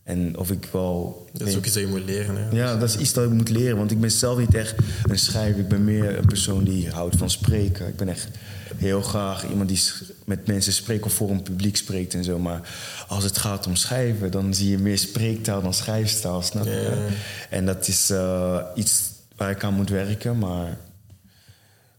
[0.03, 1.25] En of ik wel...
[1.33, 2.35] Dat is ook iets dat je moet leren.
[2.35, 2.49] Hè.
[2.49, 3.77] Ja, dat is iets dat ik moet leren.
[3.77, 5.59] Want ik ben zelf niet echt een schrijver.
[5.59, 7.87] Ik ben meer een persoon die houdt van spreken.
[7.87, 8.27] Ik ben echt
[8.81, 9.81] heel graag iemand die
[10.25, 12.39] met mensen spreekt of voor een publiek spreekt en zo.
[12.39, 12.61] Maar
[13.07, 17.07] als het gaat om schrijven, dan zie je meer spreektaal dan schrijfstaal, snap je?
[17.49, 19.01] En dat is eh, iets
[19.35, 20.37] waar ik aan moet werken.
[20.37, 20.77] Maar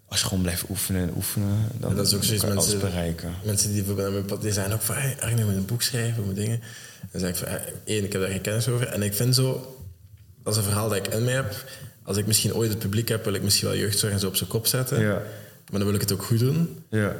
[0.06, 2.58] als je gewoon blijft oefenen en oefenen, dan En dat is ook zoiets kan je
[2.58, 3.34] alles mensen, bereiken.
[3.44, 6.36] mensen die mijn pad, die zijn ook van, hey, Arne, moet een boek schrijven, moet
[6.36, 6.60] dingen.
[7.10, 8.86] Dan zeg ik van, hey, één, ik heb daar geen kennis over.
[8.86, 9.76] En ik vind zo,
[10.42, 11.64] dat is een verhaal dat ik in mij heb.
[12.02, 14.36] Als ik misschien ooit het publiek heb, wil ik misschien wel jeugdzorg en zo op
[14.36, 15.00] zijn kop zetten.
[15.00, 15.22] Ja.
[15.72, 16.84] Maar dan wil ik het ook goed doen.
[16.90, 17.16] Ja.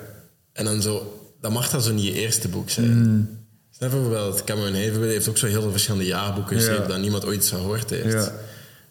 [0.53, 2.99] En dan zo, dan mag dat zo niet je eerste boek zijn.
[3.09, 3.39] Mm.
[3.71, 6.89] Snap je bijvoorbeeld, Cameron Haverwood heeft ook zo heel veel verschillende jaarboeken geschreven Ja.
[6.89, 8.13] dat niemand ooit gehoord heeft.
[8.13, 8.33] Ja.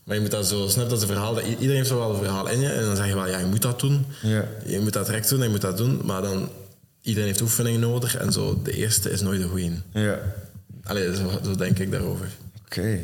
[0.03, 2.09] Maar je moet dat zo, snap dat is een verhaal, dat, iedereen heeft zo wel
[2.09, 2.67] een verhaal in je.
[2.69, 4.05] En dan zeg je wel, ja, je moet dat doen.
[4.21, 4.47] Ja.
[4.65, 6.01] Je moet dat direct doen en je moet dat doen.
[6.03, 6.49] Maar dan,
[7.01, 8.17] iedereen heeft oefening nodig.
[8.17, 9.71] En zo, de eerste is nooit de goeie.
[9.93, 10.19] Ja.
[10.83, 12.27] Allee, zo, zo denk ik daarover.
[12.65, 12.99] Oké.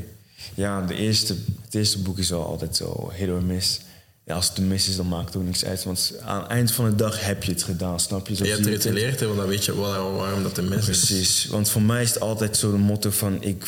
[0.53, 2.85] Ja, de eerste, het eerste boek is wel altijd zo
[3.29, 3.79] or miss.
[4.27, 5.83] Ja, als het een mis is, dan maakt het ook niks uit.
[5.83, 8.35] Want aan het eind van de dag heb je het gedaan, snap je?
[8.35, 8.81] Zo je hebt het.
[8.81, 11.05] geleerd, want dan weet je wel waarom dat de mis is.
[11.05, 11.45] Precies.
[11.45, 13.43] Want voor mij is het altijd zo de motto van...
[13.43, 13.67] Ik,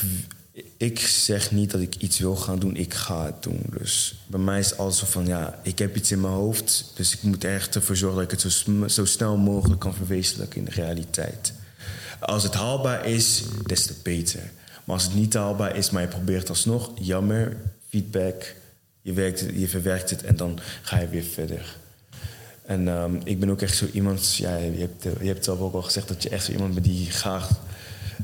[0.77, 3.63] ik zeg niet dat ik iets wil gaan doen, ik ga het doen.
[3.77, 5.27] Dus bij mij is het altijd zo van...
[5.27, 6.91] Ja, ik heb iets in mijn hoofd.
[6.95, 9.93] Dus ik moet er echt ervoor zorgen dat ik het zo, zo snel mogelijk kan
[9.93, 11.53] verwezenlijken in de realiteit.
[12.19, 14.51] Als het haalbaar is, des te beter.
[14.83, 16.91] Maar als het niet haalbaar is, maar je probeert alsnog...
[16.99, 17.57] Jammer,
[17.89, 18.55] feedback,
[19.01, 21.77] je, werkt je verwerkt het en dan ga je weer verder.
[22.65, 25.59] En ehm, ik ben ook echt zo iemand, ja, je hebt, eh, je hebt zelf
[25.59, 27.49] ook al gezegd dat je echt zo iemand bent die graag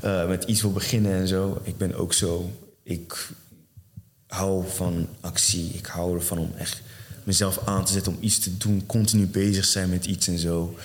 [0.02, 1.60] eh, met iets wil beginnen en zo.
[1.62, 3.28] Ik ben ook zo, ik
[4.26, 5.70] hou van actie.
[5.72, 6.82] Ik hou ervan om echt
[7.24, 10.76] mezelf aan te zetten om iets te doen, continu bezig zijn met iets en zo.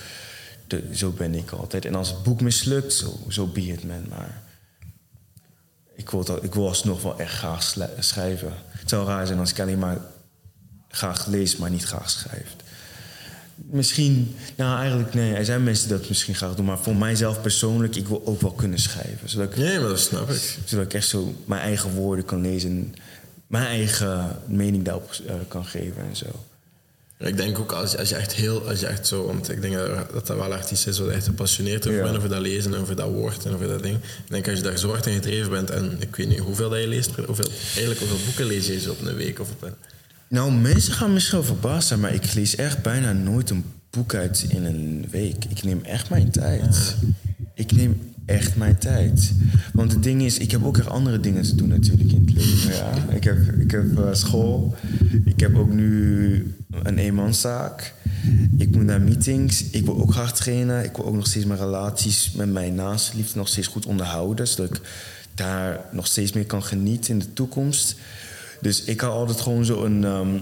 [0.92, 1.84] Zo ben ik altijd.
[1.84, 4.08] En als het boek mislukt, zo, zo be it man.
[4.08, 4.42] Maar
[6.02, 8.52] ik wil, dat, ik wil alsnog wel echt graag schrijven.
[8.68, 9.98] Het zou raar zijn als ik alleen maar
[10.88, 12.56] graag lees, maar niet graag schrijf.
[13.54, 17.40] Misschien, nou eigenlijk nee, er zijn mensen die dat misschien graag doen, maar voor mijzelf
[17.40, 19.28] persoonlijk, ik wil ook wel kunnen schrijven.
[19.28, 20.58] Zodat ik, Nee, maar dat snap ik.
[20.64, 22.94] zodat ik echt zo mijn eigen woorden kan lezen en
[23.46, 26.26] mijn eigen mening daarop eh, kan geven en zo.
[27.22, 29.74] Ik denk ook als, als je echt heel, als je echt zo, want ik denk
[29.74, 32.04] dat dat, wel artiest is, wat echt gepassioneerd over Ja.
[32.04, 33.96] bent, over dat lezen, over dat woord en over dat ding.
[33.96, 36.70] Ik denk als je daar zo hard in gedreven bent en ik weet niet hoeveel
[36.70, 39.74] dat je leest, hoeveel, eigenlijk hoeveel boeken lees je op een week of op een...
[40.28, 44.14] Nou, mensen gaan misschien wel verbaasd zijn, maar ik lees echt bijna nooit een boek
[44.14, 45.44] uit in een week.
[45.48, 46.96] Ik neem echt mijn tijd.
[47.54, 49.32] Ik neem echt mijn tijd.
[49.72, 52.34] Want het ding is, ik heb ook echt andere dingen te doen natuurlijk in het
[52.34, 52.74] leven.
[52.74, 53.14] Ja.
[53.14, 54.74] Ik heb, ik heb eh, school,
[55.24, 57.94] ik heb ook nu een eenmanszaak.
[58.58, 60.84] Ik moet naar meetings, ik wil ook hard trainen.
[60.84, 64.48] Ik wil ook nog steeds mijn relaties met mijn naaste liefde nog steeds goed onderhouden.
[64.48, 64.80] Zodat ik
[65.34, 67.96] daar nog steeds meer kan genieten in de toekomst.
[68.60, 70.04] Dus ik hou altijd gewoon zo een...
[70.04, 70.38] ehm,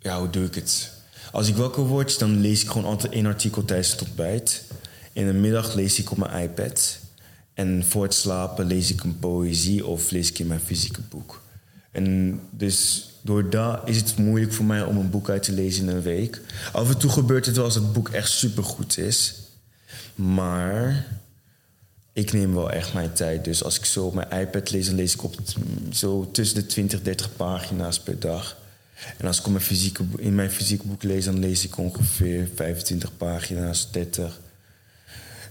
[0.00, 0.90] ja, hoe doe ik het?
[1.32, 4.64] Als ik wakker word, dan lees ik gewoon altijd één artikel tijdens het ontbijt.
[5.12, 6.98] In de middag lees ik op mijn iPad.
[7.58, 11.42] En voor het slapen lees ik een poëzie of lees ik in mijn fysieke boek.
[11.90, 15.88] En dus door dat is het moeilijk voor mij om een boek uit te lezen
[15.88, 16.40] in een week.
[16.72, 19.34] Af en toe gebeurt het wel als het boek echt supergoed is.
[20.14, 21.06] Maar
[22.12, 23.44] ik neem wel echt mijn tijd.
[23.44, 25.34] Dus als ik zo op mijn iPad lees, dan lees ik op
[25.92, 28.56] zo tussen de 20, 30 pagina's per dag.
[29.16, 33.16] En als ik mijn fysieke, in mijn fysieke boek lees, dan lees ik ongeveer 25
[33.16, 34.40] pagina's, 30.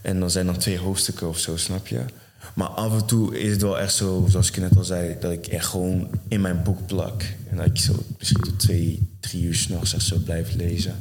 [0.02, 2.02] En dan zijn er twee hoofdstukken of zo, snap je?
[2.54, 5.32] Maar af en toe is het wel echt zo, zoals ik net al zei, dat
[5.32, 7.24] ik echt gewoon in mijn boek plak.
[7.50, 10.96] En dat ik zo misschien tot twee, drie uur s'nachts echt zo blijf lezen.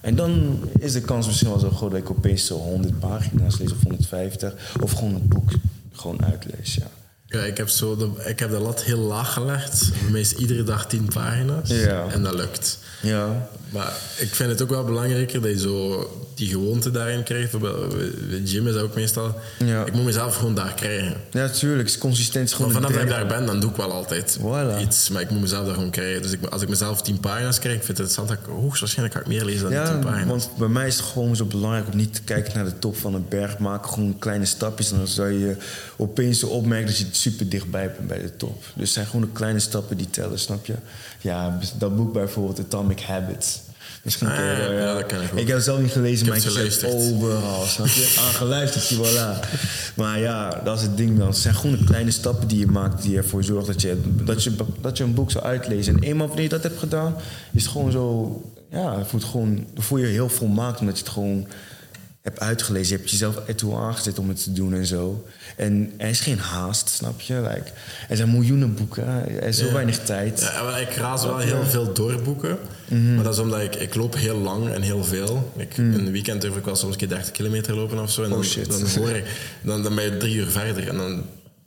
[0.00, 3.58] En dan is de kans misschien wel zo groot dat ik opeens zo 100 pagina's
[3.58, 4.54] lees of 150.
[4.80, 5.50] Of gewoon het boek
[5.92, 6.90] gewoon uitlees, ja.
[7.26, 9.90] Ja, ik heb, zo de, ik heb de lat heel laag gelegd.
[10.10, 11.68] Meest iedere dag 10 pagina's.
[11.68, 12.06] Ja.
[12.08, 12.78] En dat lukt.
[13.02, 17.50] Ja, Maar ik vind het ook wel belangrijker dat je zo die gewoonte daarin krijgt.
[17.50, 17.90] Bijvoorbeeld,
[18.28, 19.34] bij gym is dat ook meestal...
[19.64, 19.84] Ja.
[19.84, 21.16] Ik moet mezelf gewoon daar krijgen.
[21.30, 21.88] ja tuurlijk.
[21.88, 24.38] is Consistent is Maar gewoon vanaf dat ik daar ben, dan doe ik wel altijd
[24.40, 24.80] Voilà.
[24.80, 25.08] iets.
[25.08, 26.22] Maar ik moet mezelf daar gewoon krijgen.
[26.22, 28.28] Dus ik, als ik mezelf 10 pagina's krijg, vind ik het interessant.
[28.28, 30.26] Dat ik, hoogstwaarschijnlijk ga ik meer lezen dan die 10 Ja, pagina's.
[30.28, 32.96] want bij mij is het gewoon zo belangrijk om niet te kijken naar de top
[32.96, 33.58] van een berg.
[33.58, 35.56] Maak gewoon kleine stapjes en dan zou je
[35.96, 38.62] opeens opmerken dat je super dichtbij bent bij de top.
[38.62, 40.74] Dus het zijn gewoon de kleine stappen die tellen, snap je?
[41.22, 43.60] Ja, dat boek bijvoorbeeld, Atomic Habits.
[44.02, 44.94] Misschien Ah, ja, ja.
[44.94, 45.38] dat ken ik ook.
[45.38, 48.02] Ik heb het zelf niet gelezen, maar ik heb overal, snap je?
[48.42, 49.48] Geluisterd, zie voilà.
[49.94, 51.26] Maar ja, dat is het ding dan.
[51.26, 54.44] Het zijn gewoon de kleine stappen die je maakt die ervoor zorgen dat je, dat
[54.44, 55.96] je, dat je een boek zou uitlezen.
[55.96, 57.14] En eenmaal wanneer je dat hebt gedaan,
[57.52, 58.40] is het gewoon zo...
[58.70, 61.46] Ja, het voelt gewoon, dan voel je je heel volmaakt omdat je het gewoon
[62.22, 62.88] hebt uitgelezen.
[62.92, 65.24] Je hebt jezelf ertoe aangezet om het te doen en zo.
[65.56, 67.34] En er is geen haast, snap je?
[67.34, 67.70] Like,
[68.08, 69.06] er zijn miljoenen boeken,
[69.40, 69.72] er is zo Ja.
[69.72, 70.40] weinig tijd.
[70.40, 72.58] Ja, maar ik raas wel heel veel door boeken.
[72.88, 73.14] Mhm.
[73.14, 75.52] Maar dat is omdat ik, ik loop heel lang en heel veel.
[75.56, 78.22] Ik, In een weekend durf ik wel soms een keer 30 kilometer lopen of zo.
[78.22, 78.68] En dan, Oh, shit.
[78.70, 79.24] dan hoor ik,
[79.62, 80.88] dan, dan ben je drie uur verder.
[80.88, 81.22] En dan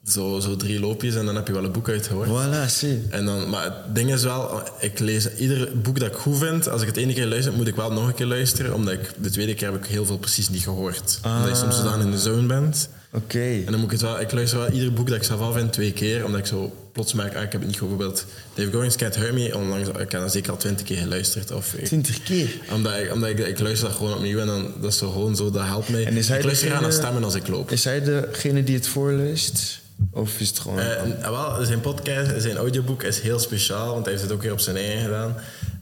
[0.08, 2.30] zo, zo drie loopjes en dan heb je wel een boek uitgehoord.
[2.30, 3.02] Voilà, zie.
[3.10, 6.70] En dan, maar het ding is wel, ik lees ieder boek dat ik goed vind.
[6.70, 8.74] Als ik het ene keer luister, moet ik wel nog een keer luisteren.
[8.74, 11.20] Omdat ik de tweede keer heb ik heel veel precies niet gehoord.
[11.26, 12.90] Omdat je soms zodanig in de zone bent.
[13.14, 13.40] Oké.
[13.66, 15.54] En dan moet ik het wel, ik luister wel ieder boek dat ik zelf af
[15.56, 17.88] vind twee keer, omdat ik zo plots merk, ah, ik heb het niet goed.
[17.88, 21.52] Bijvoorbeeld Dave Goggins, Can't Hurt Me, onlangs, ik heb dat zeker al twintig keer geluisterd.
[21.52, 22.48] Of ik, Twintig keer.
[22.72, 25.36] omdat ik, omdat ik, ik luister dat gewoon opnieuw en dan, dat is zo gewoon
[25.36, 26.06] zo, dat helpt mij.
[26.06, 27.72] En is hij ik luister naar degene- stemmen als ik loop.
[27.72, 29.84] Is hij degene die het voorleest?
[30.12, 30.80] Of is het gewoon...
[30.80, 34.34] Eh, en- en wel, zijn podcast, zijn audioboek is heel speciaal, want hij heeft het
[34.34, 35.36] ook weer op zijn eigen gedaan.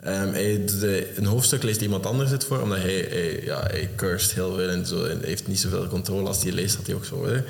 [0.03, 3.89] Ehm, hij, de, een hoofdstuk leest iemand anders het voor, omdat hij, hij, ja, hij
[3.95, 5.03] cursed heel veel en zo.
[5.05, 7.25] En heeft niet zoveel controle als hij leest, had hij ook zo.
[7.27, 7.41] Hè.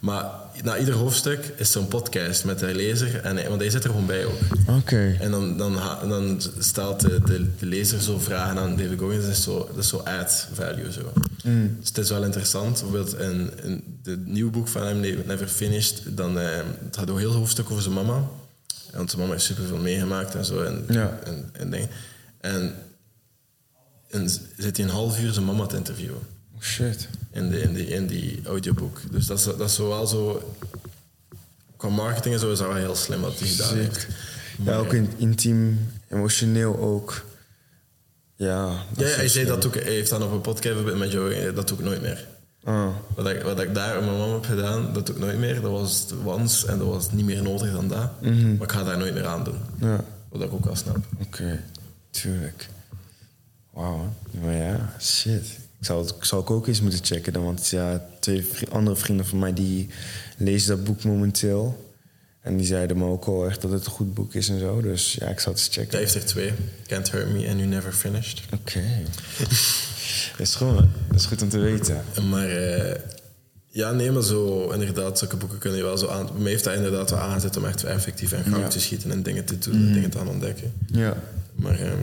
[0.00, 0.24] Maar
[0.62, 3.90] na ieder hoofdstuk is een podcast met de lezer, en hij, want hij zit er
[3.90, 4.38] gewoon bij ook.
[4.78, 5.16] Oké.
[5.20, 5.78] En dan, dan,
[6.08, 9.24] dan stelt de, de, de lezer zo vragen aan David Goggins.
[9.24, 10.92] Dat is zo, dat is zo add value.
[10.92, 11.12] Zo.
[11.42, 12.72] Dus het is wel interessant.
[12.72, 17.10] Bijvoorbeeld in, in het nieuwe boek van hem, Ne- Never Finished, dan, eh, het gaat
[17.10, 18.28] ook heel hoofdstuk over zijn mama.
[18.92, 20.62] Want zijn mama heeft superveel meegemaakt en zo.
[20.62, 21.18] En, Ja.
[21.24, 21.88] en, en, dingen.
[22.40, 22.74] en,
[24.10, 26.20] en zit hij een half uur zijn mama te interviewen.
[26.54, 27.08] Oh, shit.
[27.30, 29.00] In, de, in, die, in die audioboek.
[29.10, 30.54] Dus dat is, dat is zo wel zo...
[31.76, 34.06] Qua marketing en zo is dat wel heel slim wat hij gedaan heeft.
[34.64, 37.24] Ja, ook in, intiem, emotioneel ook.
[38.46, 38.68] Ja.
[38.96, 41.68] Ja, hij zei dat ook, hij heeft dan op een podcast met Joe, eh, dat
[41.68, 42.26] doe ik nooit meer.
[42.64, 42.86] Ah.
[43.14, 45.60] Wat ik, wat ik daar met mijn mama heb gedaan, dat doe ik nooit meer.
[45.60, 48.20] Dat was het once en dat was niet meer nodig dan dat.
[48.20, 49.58] Maar ik ga daar nooit meer aan doen.
[49.80, 50.04] Ja.
[50.28, 50.96] Wat ik ook wel snap.
[51.22, 51.60] Oké,
[52.10, 52.68] tuurlijk.
[53.70, 55.44] Wauw, maar ja, shit.
[55.78, 58.96] Ik zou, het, ik zou ook eens moeten checken dan, want ja, twee vri- andere
[58.96, 59.88] vrienden van mij die
[60.36, 61.89] lezen dat boek momenteel.
[62.40, 64.80] En die zeiden me ook al echt dat het een goed boek is en zo.
[64.80, 65.90] Dus ja, ik zou het eens checken.
[65.90, 66.52] Hij heeft er twee.
[66.86, 68.42] Can't Hurt Me and You Never Finished.
[68.52, 68.82] Oké.
[69.38, 69.50] dat
[70.46, 70.76] is goed?
[71.08, 72.04] Dat is goed om te weten.
[72.30, 73.00] Maar eh,
[73.66, 76.28] ja, nee, maar zo inderdaad, zulke boeken kunnen je wel zo aan...
[76.38, 78.68] Mij heeft dat inderdaad wel aangezet om echt effectief en gang Ja.
[78.68, 80.72] te schieten en dingen te doen en dingen te gaan ontdekken.
[80.86, 81.16] Ja.
[81.54, 82.02] Maar ehm,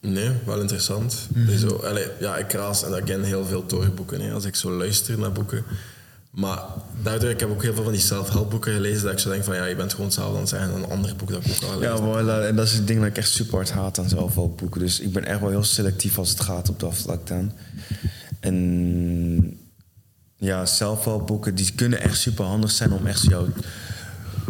[0.00, 1.16] nee, wel interessant.
[1.28, 4.70] Dus zo, allee, ja, ik raas en again heel veel doorboeken hè, als ik zo
[4.70, 5.64] luister naar boeken.
[6.36, 6.58] Maar
[7.02, 9.54] daardoor, ik heb ook heel veel van die self-help-boeken gelezen dat ik zo denk van
[9.56, 11.70] ja, je bent gewoon hetzelfde aan het zeggen dan een ander boek dat ik ook
[11.70, 12.24] al Ja, gelezen heb.
[12.44, 12.48] voilà.
[12.48, 14.80] En dat is het ding dat ik echt super hard haat aan zelfhulpboeken.
[14.80, 17.52] Dus ik ben echt wel heel selectief als het gaat op dat vlak dan.
[18.40, 19.58] En
[20.36, 23.48] ja, zelfhelpboeken, die kunnen echt super handig zijn om echt jou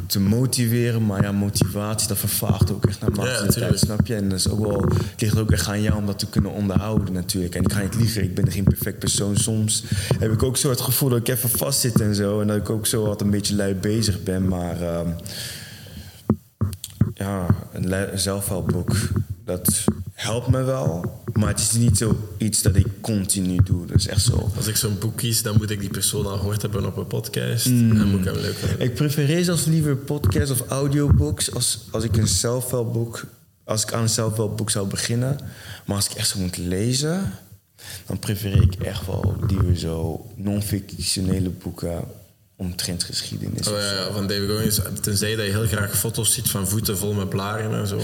[0.06, 1.06] te motiveren.
[1.06, 3.78] Maar ja, motivatie, dat vervaagt ook echt naar Ja, de tijd, tuurlijk.
[3.78, 4.14] snap je?
[4.14, 4.80] En dat is ook wel,
[5.10, 7.54] het ligt ook echt aan jou om dat te kunnen onderhouden natuurlijk.
[7.54, 9.36] En ik ga niet liegen, ik ben geen perfect persoon.
[9.36, 9.84] Soms
[10.18, 12.40] heb ik ook zo het gevoel dat ik even vastzit en zo.
[12.40, 14.48] En dat ik ook zo wat een beetje lui bezig ben.
[14.48, 15.08] Maar ehm,
[17.14, 18.92] ja, een zelfhelpboek,
[19.46, 21.22] dat helpt me wel.
[21.32, 23.86] Maar het is niet zo iets dat ik continu doe.
[23.86, 24.50] Dat is echt zo.
[24.56, 27.06] Als ik zo'n boek kies, dan moet ik die persoon al gehoord hebben op een
[27.06, 27.66] podcast.
[27.66, 28.80] En moet ik hem leuk vinden.
[28.80, 33.24] Ik prefereer zelfs liever podcasts of audiobooks als, als ik een zelfhelpboek,
[33.64, 35.38] als ik aan een zelfhelpboek zou beginnen.
[35.84, 37.32] Maar als ik echt zou moeten lezen,
[38.06, 42.04] dan prefereer ik echt wel liever zo non-fictionele boeken
[42.56, 43.68] omtrent geschiedenis.
[43.68, 44.80] Oh, ja, ja, van David Goggins.
[45.00, 48.00] Tenzij dat je heel graag foto's ziet van voeten vol met blaren en zo.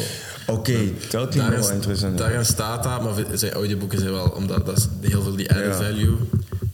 [0.47, 0.79] Oké,
[1.11, 2.19] dat is wel interessant.
[2.19, 2.25] ja.
[2.25, 5.77] Daarin staat dat, maar zijn audioboeken zijn wel, omdat dat is heel veel die added
[5.77, 6.17] value,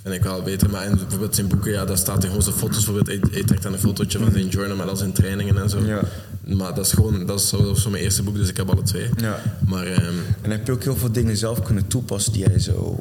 [0.03, 0.71] vind ik wel beter.
[0.71, 3.45] Maar in bijvoorbeeld zijn boeken, ja, daar staat hij gewoon zijn foto's, bijvoorbeeld, hij, hij
[3.45, 5.81] trekt dan een fotootje van zijn journal met al zijn trainingen en zo.
[5.85, 6.01] Ja.
[6.45, 8.57] Maar dat is gewoon, dat is zo, dat is zo mijn eerste boek, dus ik
[8.57, 9.09] heb alle twee.
[9.17, 9.43] Ja.
[9.67, 13.01] Maar ehm, En heb je ook heel veel dingen zelf kunnen toepassen die jij zo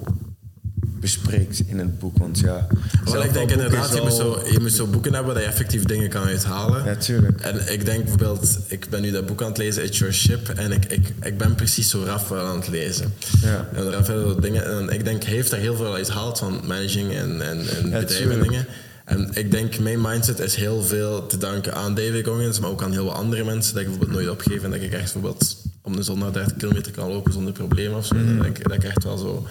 [0.99, 2.17] bespreekt in het boek.
[2.17, 2.67] Want ja,
[3.05, 5.83] wel, ik denk inderdaad, je moet, zo, je moet zo boeken hebben waar je effectief
[5.83, 6.85] dingen kan uithalen.
[6.85, 7.41] Ja, tuurlijk.
[7.41, 10.49] En ik denk bijvoorbeeld, ik ben nu dat boek aan het lezen, It's Your Ship,
[10.49, 13.13] en ik, ik, ik ben precies zo Raf wel aan het lezen.
[13.41, 13.69] Ja.
[13.73, 16.39] En Raf heeft dat dingen, en ik denk, hij heeft daar heel veel uit gehaald
[16.39, 18.65] van managing en, en, en Ja, bedrijven en dingen.
[19.07, 22.83] En ik denk, mijn mindset is heel veel te danken aan David Goggins, maar ook
[22.83, 25.57] aan heel wat andere mensen, dat ik bijvoorbeeld nooit opgeef en dat ik echt bijvoorbeeld
[25.81, 28.15] om de zondag 30 kilometer kan lopen zonder probleem of zo.
[28.15, 28.37] Mhm.
[28.37, 29.47] Dat, ik, dat ik echt wel zo,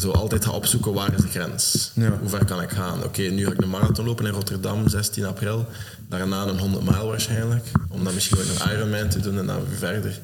[0.00, 1.90] zo altijd ga opzoeken, waar is de grens?
[1.94, 2.18] Ja.
[2.20, 3.04] Hoe ver kan ik gaan?
[3.04, 5.66] Oké, nu ga ik een marathon lopen in Rotterdam, 16 april.
[6.08, 7.66] Daarna een 100 mijl waarschijnlijk.
[7.88, 10.20] Om dan misschien ook een Ironman te doen en dan weer verder.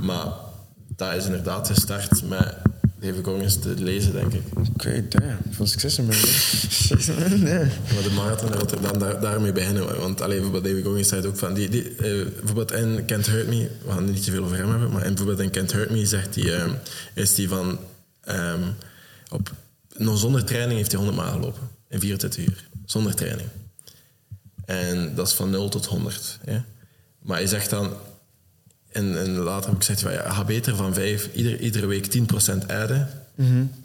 [0.00, 0.26] Maar
[0.96, 2.54] dat is inderdaad gestart met
[3.04, 4.42] David Goggins te lezen, denk ik.
[4.74, 5.36] Oké, damn.
[5.50, 6.20] Veel succes ermee.
[7.38, 7.58] nee.
[7.94, 10.00] Maar de marathon in Rotterdam, daar, daarmee beginnen.
[10.00, 11.54] Want alleen bijvoorbeeld David Goggins zei het ook van...
[11.54, 14.70] Die, die, eh, bijvoorbeeld in Can't Hurt Me, we gaan niet te veel over hem
[14.70, 16.54] hebben, maar in, bijvoorbeeld in Can't Hurt Me zegt hij...
[16.54, 16.70] eh,
[17.14, 17.78] is hij van...
[18.24, 18.62] ehm,
[19.30, 19.52] op,
[19.96, 21.68] nog zonder training heeft hij 100 mijl gelopen.
[21.88, 22.68] In 24 uur.
[22.84, 23.48] Zonder training.
[24.64, 26.38] En dat is van 0 tot 100.
[26.44, 26.64] Ja?
[27.18, 27.92] Maar hij zegt dan...
[28.92, 32.66] En, en later heb ik gezegd, ja, ga beter van 5, ieder, iedere week 10%
[32.66, 33.08] adden.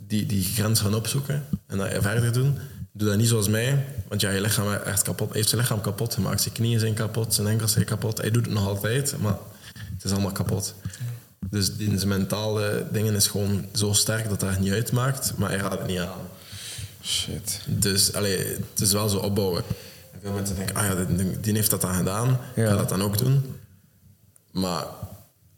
[0.08, 2.58] Die, die grens gaan opzoeken en dat verder doen.
[2.91, 5.28] Doe dat niet zoals mij, want ja, je lichaam echt kapot.
[5.28, 6.41] Hij heeft zijn lichaam kapot gemaakt.
[6.41, 8.17] Zijn knieën zijn kapot, zijn enkels zijn kapot.
[8.17, 9.38] Hij doet het nog altijd, maar
[9.73, 10.75] het is allemaal kapot.
[11.49, 15.49] Dus die, zijn mentale dingen is gewoon zo sterk dat dat het niet uitmaakt, maar
[15.49, 16.19] hij gaat het niet aan.
[17.03, 17.59] Shit.
[17.67, 19.63] Dus allee, het is wel zo opbouwen.
[20.12, 22.67] En veel mensen denken, ah ja, die, die heeft dat dan gedaan, Ja.
[22.69, 23.55] ga dat dan ook doen.
[24.51, 24.85] Maar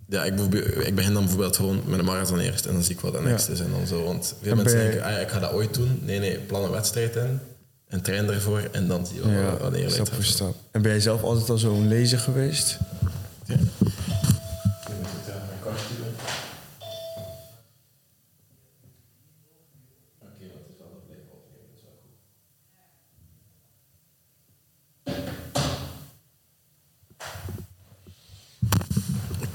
[0.08, 0.40] ja, ik,
[0.86, 3.22] ik begin dan bijvoorbeeld gewoon met een marathon eerst en dan zie ik wat de
[3.22, 4.04] next is en dan zo.
[4.04, 6.00] Want veel En mensen denken, ah ja, ik ga dat ooit doen.
[6.04, 7.40] Nee, nee, plan een wedstrijd in
[7.88, 10.56] en train ervoor en dan zie je wel Ja, wanneer je stap voor stap.
[10.72, 12.78] En ben jij zelf altijd al zo'n lezer geweest?
[13.46, 13.56] Ja.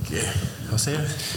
[0.01, 0.22] Oké,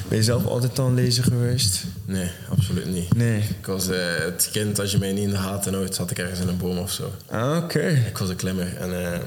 [0.07, 1.83] Ben je zelf altijd al een lezer geweest?
[2.05, 3.15] Nee, absoluut niet.
[3.15, 3.39] Nee.
[3.39, 6.17] Ik was eh, het kind, als je mij niet in de gaten houdt, zat ik
[6.17, 7.13] ergens in een boom of zo.
[7.25, 7.87] Ah, oké.
[7.87, 8.77] Ik was een klimmer.
[8.77, 9.19] En, eh,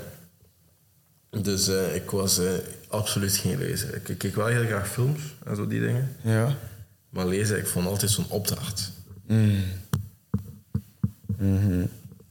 [1.42, 2.40] dus eh, ik was
[2.88, 3.94] absoluut geen lezer.
[3.94, 6.16] Ik, ik keek wel heel graag films en zo die dingen.
[6.22, 6.56] Ja.
[7.10, 8.92] Maar lezen, ik vond altijd zo'n opdracht.
[9.26, 9.64] Mm.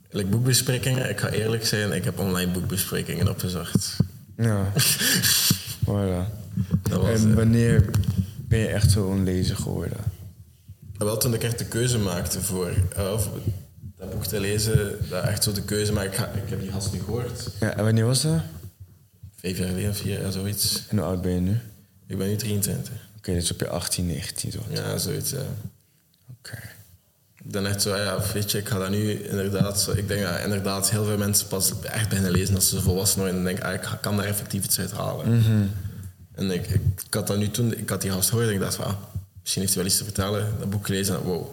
[0.09, 3.97] Like boekbesprekingen, ik ga eerlijk zijn, ik heb online boekbesprekingen opgezocht.
[4.37, 4.71] Ja.
[5.87, 6.40] voilà.
[6.81, 7.85] Dat was, En wanneer
[8.47, 9.97] ben je echt zo'n lezer geworden?
[10.97, 13.29] wel toen ik echt de keuze maakte voor eh, of
[13.97, 16.09] dat boek te lezen, dat echt zo de keuze maakte.
[16.11, 18.39] Ik, ga- ik heb die gast nu gehoord, Ja, en wanneer was dat?
[19.35, 20.83] vijf jaar geleden, vier jaar, zoiets.
[20.89, 21.49] En hoe oud ben je nu?
[21.51, 21.59] Oké,
[22.07, 22.93] Ik ben nu 23.
[23.21, 24.59] dus op je 18, 19 zo.
[24.69, 25.29] Ja, zoiets.
[25.29, 25.37] Ja.
[26.37, 26.57] Oké.
[27.43, 29.81] Dan echt zo, ah ja, weet je, ik ga dat nu inderdaad...
[29.81, 33.19] Zo, ik denk dat inderdaad heel veel mensen pas echt beginnen lezen als ze volwassen
[33.19, 33.37] worden.
[33.37, 35.43] En denken, ah, ik ga- kan daar effectief iets uit halen.
[36.35, 38.59] En ik, ik, ik had dat nu toen, ik had die gast gehoord en ik
[38.59, 38.93] dacht van, ah,
[39.41, 40.53] misschien heeft hij wel iets te vertellen.
[40.59, 41.47] Dat boek gelezen en wow.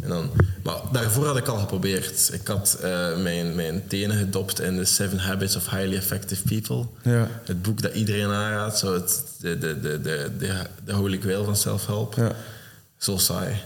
[0.00, 0.30] En dan,
[0.62, 2.30] maar daarvoor had ik al geprobeerd.
[2.32, 6.86] Ik had eh, mijn, mijn tenen gedopt in The Seven Habits of Highly Effective People.
[7.02, 7.28] Ja.
[7.44, 8.78] Het boek dat iedereen aanraadt.
[8.78, 12.14] Zo het, de, de, de, de, de, de holy grail van self-help.
[12.14, 12.32] Ja.
[12.98, 13.62] Zo saai.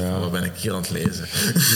[0.00, 0.18] Ja.
[0.18, 1.26] Wat ben ik hier aan het lezen?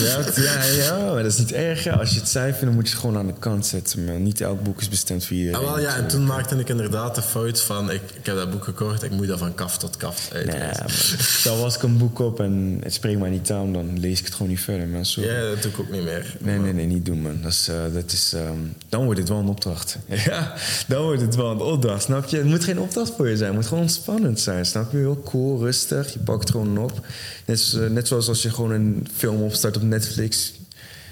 [0.01, 1.83] Ja, ja, ja, maar dat is niet erg.
[1.83, 1.93] Ja.
[1.93, 4.05] Als je het saai vindt, dan moet je het gewoon aan de kant zetten.
[4.05, 5.59] Maar niet elk boek is bestemd voor iedereen.
[5.59, 7.91] Ah, wel, ja, en toen maakte ik inderdaad de fout van...
[7.91, 10.85] Ik, ik heb dat boek gekocht, ik moet dat van kaf tot kaf uitlezen.
[10.85, 13.73] Nee, stel was ik een boek op en het spreekt mij niet aan...
[13.73, 15.03] dan lees ik het gewoon niet verder, man.
[15.05, 16.35] Ja, dat doe ik ook niet meer.
[16.39, 17.41] Nee, nee, nee, niet doen, man.
[17.41, 19.97] Dat is, uh, dat is, um, dan wordt het wel een opdracht.
[20.25, 20.53] ja,
[20.87, 22.37] dan wordt het wel een opdracht, snap je?
[22.37, 23.47] Het moet geen opdracht voor je zijn.
[23.47, 24.97] Het moet gewoon ontspannend zijn, snap je?
[24.97, 26.13] Heel cool, rustig.
[26.13, 27.05] Je pakt het gewoon op.
[27.49, 30.53] Net, uh, net zoals als je gewoon een film opstart op Netflix.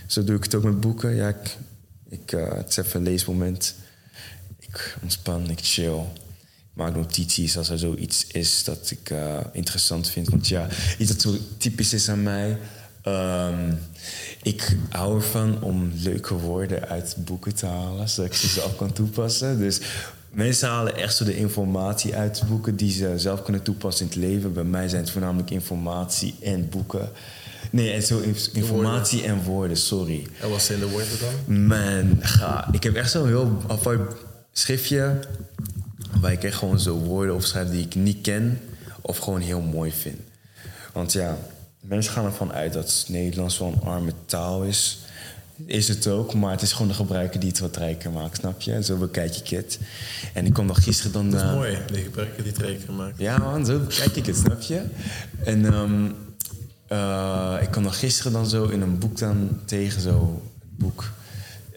[0.08, 1.16] Zo doe ik het ook met boeken.
[1.16, 1.58] Ja, ik,
[2.10, 3.76] ik, uh, het is even een leesmoment.
[4.60, 6.00] Ik ontspan, ik chill.
[6.40, 10.30] Ik maak notities als er zoiets is dat ik uh, interessant vind.
[10.30, 12.58] Want ja, iets dat zo typisch is aan mij.
[13.06, 13.80] Um,
[14.44, 18.94] ik hou ervan om leuke woorden uit boeken te halen, zodat ik ze zelf kan
[18.94, 19.60] toepassen.
[19.60, 19.80] Dus
[20.32, 24.30] mensen halen echt zo de informatie uit boeken die ze zelf kunnen toepassen in het
[24.30, 24.54] leven.
[24.54, 27.10] Bij mij zijn het voornamelijk informatie en boeken.
[27.72, 28.20] Nee, en zo
[28.54, 30.28] informatie en woorden, sorry.
[30.42, 31.66] En wat zijn de woorden dan?
[31.68, 32.68] Man, ga.
[32.72, 34.16] Ik heb echt zo'n heel apart
[34.52, 35.20] schriftje.
[36.22, 38.62] Waar ik echt gewoon zo woorden opschrijf die ik niet ken.
[39.02, 40.20] Of gewoon heel mooi vind.
[40.94, 41.38] Want ja,
[41.82, 45.00] mensen gaan ervan uit dat Nederlands wel een arme taal is.
[45.66, 48.62] Is het ook, maar het is gewoon de gebruiker die het wat rijker maakt, snap
[48.62, 48.84] je?
[48.84, 49.80] Zo bekijk ik het.
[50.34, 51.30] En ik kwam nog gisteren dan...
[51.30, 53.20] Dat is uh, mooi, de gebruiker die het rijker maakt.
[53.20, 54.82] Ja man, zo bekijk ik het, snap je?
[55.44, 56.16] En um,
[56.92, 61.12] uh, ik kwam nog gisteren dan zo in een boek dan tegen, zo het boek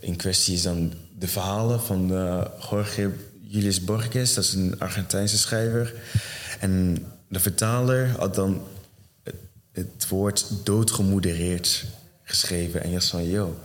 [0.00, 5.38] in kwestie is dan de verhalen van uh, Jorge Julius Borges, dat is een Argentijnse
[5.38, 5.94] schrijver.
[6.60, 8.62] En de vertaler had dan
[9.22, 9.34] het,
[9.72, 11.84] het woord doodgemodereerd
[12.30, 12.82] geschreven.
[12.82, 13.58] En van, yo,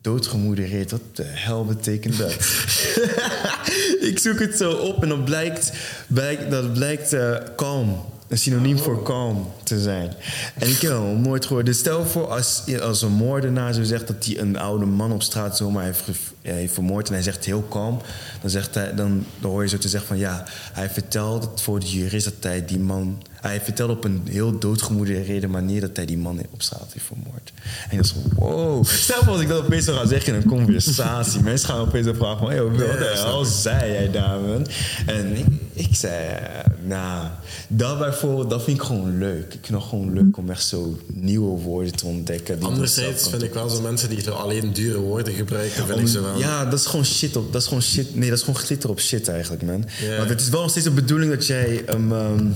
[0.00, 2.32] doodgemodereerd, wat de hel betekent dat?
[4.10, 5.72] ik zoek het zo op en dan blijkt,
[6.06, 8.04] blijkt, dat blijkt uh, kalm.
[8.28, 10.12] Een synoniem voor kalm te zijn.
[10.58, 11.66] En ik heb wel nooit gehoord.
[11.66, 15.22] Dus stel voor als, als een moordenaar zo zegt dat hij een oude man op
[15.22, 16.02] straat zomaar heeft,
[16.42, 18.00] heeft vermoord en hij zegt heel kalm,
[18.40, 18.94] dan, zegt hij,
[19.40, 22.78] hoor je zo te zeggen van ja, hij vertelt voor de jurist dat hij die
[22.78, 27.06] man hij vertelde op een heel doodgemoederede manier dat hij die man op straat heeft
[27.06, 27.52] vermoord.
[27.88, 28.84] En ik dacht zo, wow.
[28.86, 31.42] Stel als ik dat opeens zou gaan zeggen in een conversatie.
[31.42, 34.66] Mensen gaan opeens op vragen van, hey, wat de hel zei jij daar, man?
[35.06, 36.38] En ik, ik zei,
[36.84, 37.28] nou,
[37.68, 39.54] dat bijvoorbeeld, dat vind ik gewoon leuk.
[39.54, 42.58] Ik vind het gewoon leuk om echt zo nieuwe woorden te ontdekken.
[42.58, 46.08] Die Anderzijds vind ik wel zo mensen die alleen dure woorden gebruiken, vind om, ik
[46.08, 46.38] zo wel.
[46.38, 48.90] Ja, dat is gewoon shit op, dat is gewoon shit, nee, dat is gewoon glitter
[48.90, 49.84] op shit eigenlijk, man.
[50.00, 50.16] Yeah.
[50.16, 52.54] Want het is wel nog steeds de bedoeling dat jij um, um,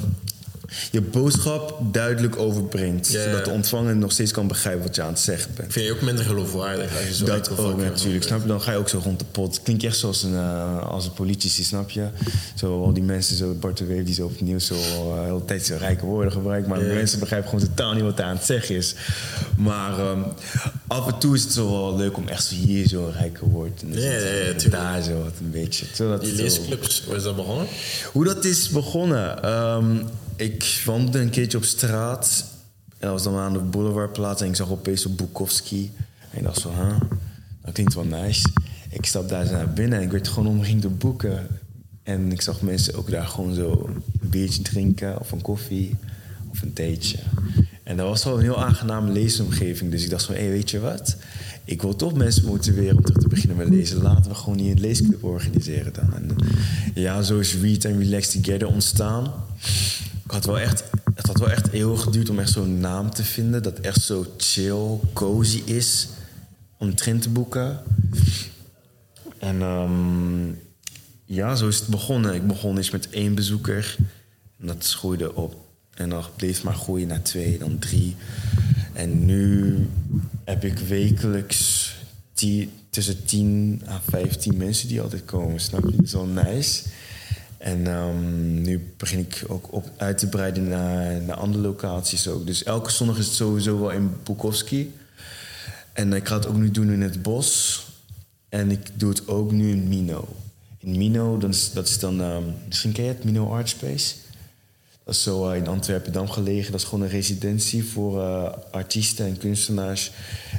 [0.91, 3.11] je boodschap duidelijk overbrengt.
[3.11, 3.25] Yeah.
[3.25, 5.73] Zodat de ontvanger nog steeds kan begrijpen wat je aan het zeggen bent.
[5.73, 8.47] Vind je ook minder geloofwaardig als je zo Dat ook natuurlijk, snap je?
[8.47, 9.63] Dan ga je ook zo rond de pot.
[9.63, 12.09] Klinkt echt zoals een, uh, als een politici, snap je?
[12.55, 14.81] Zo al die mensen, zo Bart de Weef, die zo opnieuw zo uh,
[15.15, 16.67] de hele tijd zo rijke woorden gebruikt.
[16.67, 16.91] Maar yeah.
[16.91, 18.95] de mensen begrijpen gewoon totaal niet wat hij aan het zeggen is.
[19.57, 20.25] Maar um,
[20.87, 23.49] af en toe is het zo wel leuk om echt zo hier zo een rijke
[23.49, 23.83] woord.
[23.83, 25.87] En daar zo wat een beetje.
[25.93, 27.67] Zodat die leesclubs, hoe is dat begonnen?
[28.13, 29.51] Hoe dat is begonnen?
[29.51, 30.03] Um,
[30.37, 32.45] ik wandelde een keertje op straat.
[32.89, 34.43] En dat was dan aan de Boulevardplaats.
[34.43, 35.91] En ik zag opeens op Bukowski.
[36.31, 37.01] En ik dacht zo, huh,
[37.63, 38.49] dat klinkt wel nice.
[38.91, 41.47] Ik stap daar naar binnen en ik werd gewoon omringd door boeken.
[42.03, 43.89] En ik zag mensen ook daar gewoon zo
[44.21, 45.21] een biertje drinken.
[45.21, 45.97] Of een koffie.
[46.51, 47.19] Of een theetje.
[47.83, 49.91] En dat was wel een heel aangename leesomgeving.
[49.91, 51.17] Dus ik dacht van, hé, hey, weet je wat?
[51.65, 54.03] Ik wil toch mensen motiveren om terug te beginnen met lezen.
[54.03, 56.15] Laten we gewoon hier een leesclub organiseren dan.
[56.15, 56.37] En
[56.95, 59.33] ja, zo is Read and Relax Together ontstaan
[60.25, 60.85] ik had wel echt,
[61.15, 63.63] het had wel echt eeuwig geduurd om echt zo'n naam te vinden.
[63.63, 66.09] Dat echt zo chill, cozy is.
[66.79, 67.83] Om trend te boeken.
[69.39, 70.59] En um,
[71.25, 72.35] ja, zo is het begonnen.
[72.35, 73.97] Ik begon eens met één bezoeker.
[74.59, 75.63] Dat groeide op.
[75.95, 78.17] En dan bleef maar groeien naar twee, dan drie.
[78.93, 79.79] En nu
[80.45, 81.93] heb ik wekelijks
[82.35, 85.61] die, tussen 10 à 15 mensen die altijd komen.
[85.61, 85.97] Snap je?
[85.97, 86.83] Dat is wel nice.
[87.65, 92.47] En um, nu begin ik ook op uit te breiden naar, naar andere locaties ook.
[92.47, 94.95] Dus elke zondag is het sowieso wel in Bukowski.
[95.93, 97.81] En ik ga het ook nu doen in het bos.
[98.49, 100.29] En ik doe het ook nu in Mino.
[100.79, 102.21] In Mino, dat is, dat is dan...
[102.21, 104.15] Um, misschien ken je het, Mino Art Space?
[105.05, 106.73] Dat is zo uh, in Antwerpen-Dam gelegen.
[106.73, 110.13] Dat is gewoon een residentie voor uh, artiesten en kunstenaars.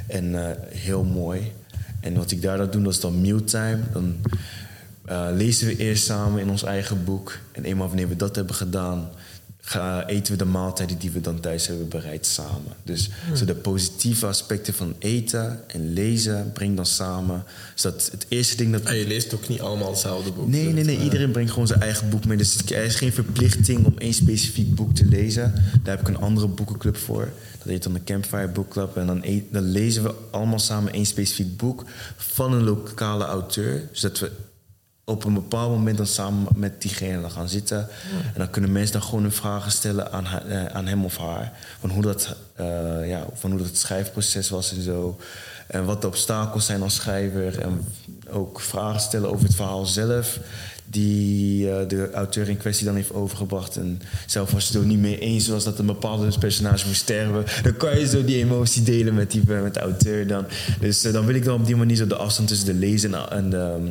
[0.06, 1.52] En uh, heel mooi.
[2.00, 3.80] En wat ik daar dan doe, dat is dan mealtime.
[3.92, 4.16] Dan
[5.10, 7.38] uh, lezen we eerst samen in ons eigen boek.
[7.52, 9.08] En eenmaal wanneer we dat hebben gedaan,
[9.60, 12.72] ga, eten we de maaltijden die we dan thuis hebben bereid samen.
[12.82, 17.44] Dus zo de positieve aspecten van eten en lezen breng dan samen.
[17.72, 18.82] Dus dat het eerste ding dat...
[18.82, 20.48] En je leest ook niet allemaal hetzelfde boek.
[20.48, 20.98] Nee, nee, nee.
[20.98, 22.36] Iedereen brengt gewoon zijn eigen boek mee.
[22.36, 25.52] Dus er is geen verplichting om één specifiek boek te lezen.
[25.82, 27.32] Daar heb ik een andere boekenclub voor.
[27.58, 28.96] Dat heet dan de Campfire Book Club.
[28.96, 31.84] En dan, e- dan lezen we allemaal samen één specifiek boek
[32.16, 33.88] van een lokale auteur.
[33.92, 34.30] Zodat we
[35.08, 37.78] op een bepaald moment dan samen met diegene dan gaan zitten.
[38.10, 41.52] En dan kunnen mensen dan gewoon hun vragen stellen aan, eh, aan hem of haar.
[41.80, 45.18] Van hoe, dat, eh, ja, van hoe dat het schrijfproces was en zo.
[45.66, 47.60] En wat de obstakels zijn als schrijver.
[47.60, 47.80] En
[48.30, 50.38] ook vragen stellen over het verhaal zelf.
[50.84, 53.76] Die eh, de auteur in kwestie dan heeft overgebracht.
[53.76, 57.00] En zelf als je het er niet mee eens was dat een bepaalde personage moest
[57.00, 57.44] sterven.
[57.62, 60.44] Dan kan je zo die emotie delen met, die, met de auteur dan.
[60.80, 63.30] Dus dan wil ik dan op die manier zo de afstand tussen de lezer en,
[63.30, 63.86] en de,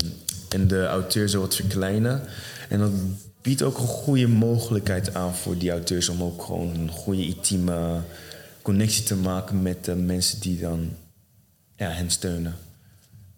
[0.56, 2.22] en de auteur zo wat verkleinen.
[2.70, 2.91] En dat
[3.41, 8.01] biedt ook een goede mogelijkheid aan voor die auteurs om ook gewoon een goede intieme
[8.62, 10.89] connectie te maken met de mensen die dan
[11.76, 12.56] ja, hen steunen.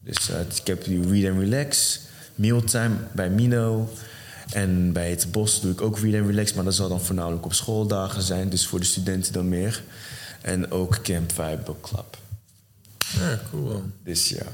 [0.03, 1.99] Dus eh, ik heb die Read and Relax,
[2.36, 3.89] Mealtime bij Mino.
[4.51, 7.45] En bij het Bos doe ik ook Read and Relax, maar dat zal dan voornamelijk
[7.45, 8.49] op schooldagen zijn.
[8.49, 9.84] Dus voor de studenten dan meer.
[10.41, 12.18] En ook Campfire Book Club.
[12.97, 13.84] Ja, cool.
[14.03, 14.45] Dus ja.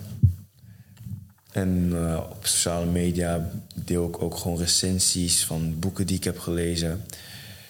[1.53, 6.39] En eh, op sociale media deel ik ook gewoon recensies van boeken die ik heb
[6.39, 7.01] gelezen.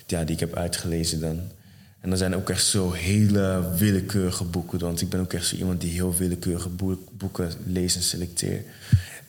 [0.08, 1.40] Ja, die ik heb uitgelezen dan.
[2.00, 4.80] En er zijn ook echt zo hele willekeurige boeken.
[4.80, 8.64] Want ik ben ook echt zo iemand die heel willekeurige boek- boeken leest en selecteer.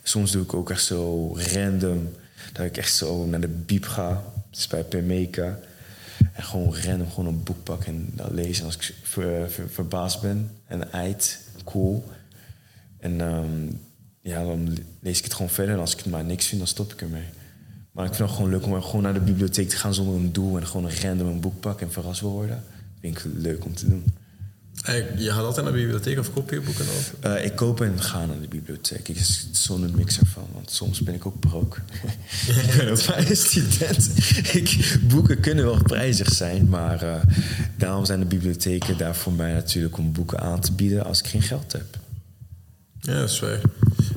[0.03, 2.09] Soms doe ik ook echt zo random.
[2.53, 4.23] Dat ik echt zo naar de biep ga.
[4.49, 5.59] Dus bij Permeka.
[6.33, 8.59] En gewoon random gewoon een boek pak en dat lezen.
[8.59, 12.09] En als ik ver- ver- verbaasd ben en eit, cool.
[12.99, 13.71] En ehm,
[14.25, 15.73] ja, dan lees ik het gewoon verder.
[15.73, 17.25] En als ik het maar niks vind, dan stop ik ermee.
[17.91, 20.33] Maar ik vind het gewoon leuk om gewoon naar de bibliotheek te gaan zonder een
[20.33, 20.57] doel.
[20.57, 22.63] En gewoon een random een boek pakken en verrast worden.
[23.01, 24.03] vind ik leuk om te doen.
[24.81, 27.23] Hey, je gaat altijd naar de bibliotheek of koop je boeken op?
[27.23, 29.07] Eh, ik koop en ga naar de bibliotheek.
[29.07, 30.47] Ik is zo'n mix ervan.
[30.53, 31.79] Want soms ben ik ook broke.
[32.67, 34.09] ik ben ook een student.
[34.53, 36.69] Ik, boeken kunnen wel prijzig zijn.
[36.69, 37.21] Maar eh,
[37.77, 41.27] daarom zijn de bibliotheken daar voor mij natuurlijk om boeken aan te bieden als ik
[41.27, 41.97] geen geld heb.
[42.99, 43.61] Ja, dat is waar.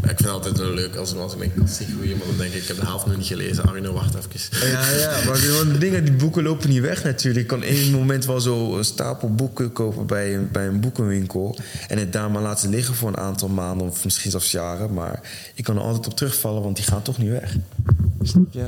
[0.02, 2.36] Ik vind het altijd wel leuk als, als ik mijn kast zie groeien, maar dan
[2.36, 3.64] denk ik, ik heb de helft nog niet gelezen.
[3.64, 4.68] Arno, wacht even.
[4.68, 7.42] Ja, ja, maar de dingen, die boeken lopen niet weg natuurlijk.
[7.42, 11.58] Ik kan één moment wel zo een stapel boeken kopen bij een, bij een boekenwinkel.
[11.88, 14.94] En het daar maar laten liggen voor een aantal maanden of misschien zelfs jaren.
[14.94, 15.20] Maar
[15.54, 17.56] ik kan er altijd op terugvallen, want die gaan toch niet weg.
[18.22, 18.64] Snap je?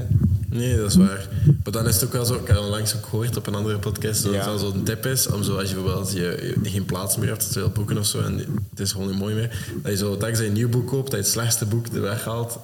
[0.48, 1.28] Nee, dat is waar.
[1.62, 3.54] Maar dan is het ook wel zo, ik heb het langs ook gehoord op een
[3.54, 4.38] andere podcast, dat Ja.
[4.38, 7.28] het wel zo'n tip is, om zo, als je bijvoorbeeld je, je geen plaats meer
[7.28, 8.38] hebt, te veel boeken of zo, en
[8.70, 11.18] het is gewoon niet mooi meer, dat je zo dankzij een nieuw boek koopt, dat
[11.18, 12.58] je het slechtste boek er weghaalt,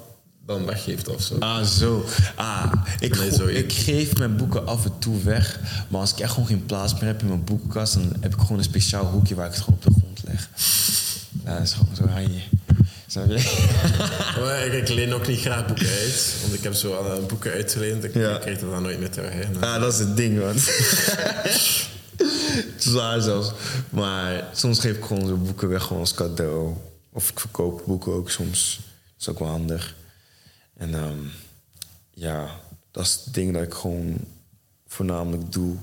[0.47, 1.37] dan weggeeft of zo.
[1.39, 2.05] Ah, zo.
[2.35, 5.61] Ah, ik, Nee, go- zo, ik geef mijn boeken af en toe weg.
[5.89, 7.95] Maar als ik echt gewoon geen plaats meer heb in mijn boekenkast...
[7.95, 10.49] dan heb ik gewoon een speciaal hoekje waar ik het gewoon op de grond leg.
[11.45, 12.41] Ja, dat is gewoon zo hanje.
[13.17, 13.65] Snap je?
[14.41, 17.27] Maar ik, ik leen ook niet graag boeken uit, want ik heb zo al eh,
[17.27, 18.35] boeken uitgeleend, ik, Ja.
[18.35, 19.33] ik krijg dat dan nooit meer terug.
[19.33, 19.67] Hè.
[19.67, 20.55] Ah, dat is het ding, man.
[22.93, 23.53] Zwaar zelfs.
[23.91, 26.75] Maar soms geef ik gewoon zo boeken weg gewoon als cadeau.
[27.13, 28.77] Of ik verkoop boeken ook soms.
[28.77, 29.95] Dat is ook wel handig.
[30.77, 31.19] En ehm,
[32.11, 32.49] ja,
[32.91, 34.17] dat is het ding dat ik gewoon
[34.87, 35.77] voornamelijk doe.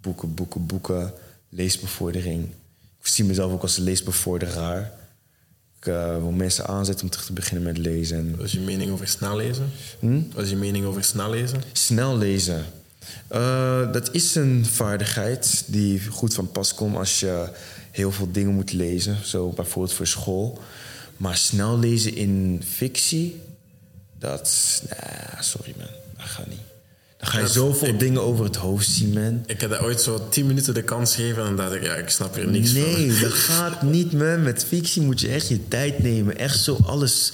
[0.00, 1.12] Boeken, boeken, boeken.
[1.48, 2.44] Leesbevordering.
[3.00, 4.92] Ik zie mezelf ook als een leesbevorderaar.
[5.84, 8.18] Wil mensen aanzetten om terug te beginnen met lezen.
[8.18, 9.70] En Wat is je mening over snel lezen?
[9.98, 10.20] Hm?
[10.34, 11.62] Wat is je mening over snel lezen?
[11.72, 12.64] Snel lezen.
[13.28, 17.48] Eh, dat is een vaardigheid die goed van pas komt als je
[17.90, 19.16] heel veel dingen moet lezen.
[19.24, 20.58] Zo bijvoorbeeld voor school.
[21.16, 23.40] Maar snel lezen in fictie,
[24.18, 24.82] dat...
[24.88, 26.73] Nah, sorry man, dat gaat niet.
[27.24, 29.42] Dan ga je zoveel ik- dingen over het hoofd zien, man.
[29.46, 31.94] Ik heb dat ooit zo 10 minuten de kans gegeven en dan dacht ik, ja,
[31.94, 32.80] ik snap hier niks van.
[32.80, 34.42] Nee, dat gaat niet, man.
[34.42, 36.38] Met fictie moet je echt je tijd nemen.
[36.38, 37.32] Echt zo alles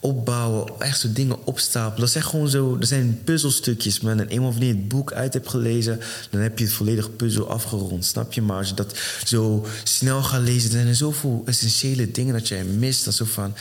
[0.00, 0.72] opbouwen.
[0.78, 2.00] Echt zo dingen opstapelen.
[2.00, 2.78] Dat zijn gewoon zo...
[2.78, 4.20] Dat zijn puzzelstukjes, man.
[4.20, 6.00] En eenmaal wanneer je het boek uit hebt gelezen...
[6.30, 8.04] dan heb je het volledige puzzel afgerond.
[8.04, 8.42] Snap je?
[8.42, 10.62] Maar als je dat zo snel gaat lezen...
[10.62, 13.04] dan zijn er zoveel essentiële dingen dat jij mist.
[13.04, 13.54] Dat zo van...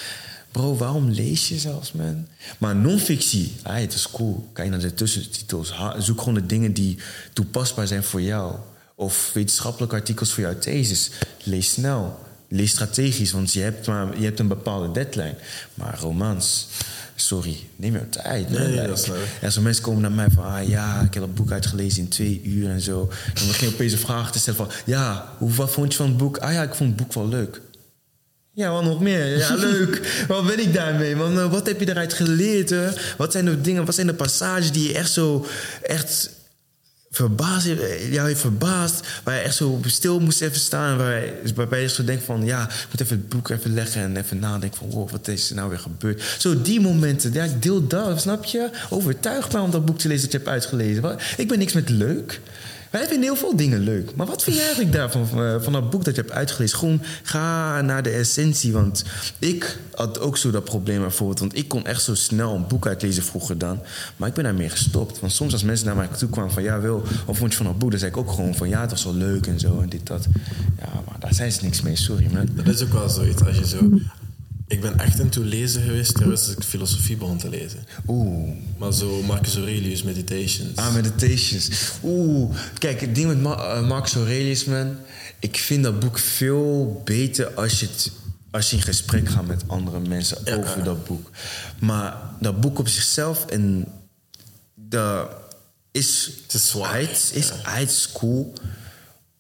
[0.56, 2.28] Bro, waarom lees je zelfs, man?
[2.58, 4.50] Maar non-fictie, ah, het is cool.
[4.54, 5.72] Kijk naar de tussentitels.
[5.72, 6.98] Ha- Zoek gewoon de dingen die
[7.34, 8.56] toepasbaar zijn voor jou.
[8.96, 11.12] Of wetenschappelijke artikels voor jouw thesis.
[11.44, 12.20] Lees snel.
[12.48, 15.36] Lees strategisch, want je hebt, maar, je hebt een bepaalde deadline.
[15.74, 16.68] Maar romans,
[17.16, 18.50] sorry, neem je tijd.
[18.50, 19.28] Nee, dat is leuk.
[19.42, 20.44] En zo mensen komen naar mij van...
[20.44, 23.12] Ah ja, ik heb dat boek uitgelezen in twee uur en zo.
[23.34, 24.70] Dan begin je opeens een vraag te stellen van...
[24.86, 26.38] Ja, hoe, wat vond je van het boek?
[26.38, 27.62] Ah ja, ik vond het boek wel leuk.
[28.56, 29.38] Ja, wat nog meer?
[29.38, 30.26] Ja, leuk.
[30.28, 31.16] wat ben ik daarmee?
[31.16, 32.70] Man, Eh, wat heb je eruit geleerd?
[32.70, 32.88] Hè?
[33.18, 35.46] Wat zijn de dingen, wat zijn de passages die je echt zo
[35.82, 36.30] echt
[37.12, 37.68] verbaasd,
[38.12, 39.08] ja, je verbaasd.
[39.24, 40.98] Waar je echt zo stil moest even staan.
[40.98, 44.02] Waar je, waarbij je zo denkt van, ja, ik moet even het boek even leggen
[44.02, 46.24] en even nadenken van, wow, wat is er nou weer gebeurd?
[46.38, 48.70] Zo die momenten, ja, deel dat, snap je?
[48.90, 51.18] Overtuig mij om dat boek te lezen dat je hebt uitgelezen.
[51.38, 52.40] Ik ben niks met leuk.
[52.96, 54.16] Wij vinden heel veel dingen leuk.
[54.16, 56.78] Maar wat vind jij eigenlijk daarvan, van, van dat boek dat je hebt uitgelezen?
[56.78, 58.74] Gewoon ga naar de essentie.
[58.74, 59.04] Want
[59.40, 61.40] ik had ook zo dat probleem bijvoorbeeld.
[61.40, 63.80] Want ik kon echt zo snel een boek uitlezen vroeger dan.
[64.18, 65.20] Maar ik ben daarmee gestopt.
[65.20, 66.64] Want soms als mensen naar mij toe kwamen van...
[66.64, 67.90] Ja, Wil, wat vond je van dat boek?
[67.90, 68.70] Dan zei ik ook gewoon van...
[68.70, 70.28] Ja, het was wel leuk en zo en dit, dat.
[70.80, 71.96] Ja, maar daar zijn ze niks mee.
[71.96, 72.50] Sorry, man.
[72.54, 73.44] Dat is ook wel zoiets.
[73.46, 73.90] Als je zo...
[74.68, 77.86] Ik ben echt een toe lezen geweest terwijl ik filosofie begon te lezen.
[78.08, 78.50] Oeh.
[78.78, 80.76] Maar zo Marcus Aurelius Meditations.
[80.76, 81.70] Ah, meditations.
[82.04, 82.56] Oeh.
[82.78, 84.96] Kijk, het ding met Ma- eh, Marcus Aurelius, man.
[85.40, 88.12] Ik vind dat boek veel beter als je, het,
[88.52, 90.56] als je in gesprek gaat met andere mensen Ja.
[90.56, 91.30] over dat boek.
[91.80, 93.86] Maar dat boek op zichzelf en
[94.76, 95.30] dat
[95.92, 96.32] is...
[96.44, 97.02] Het is zwaar.
[97.02, 97.32] Is,
[97.64, 98.54] het is cool.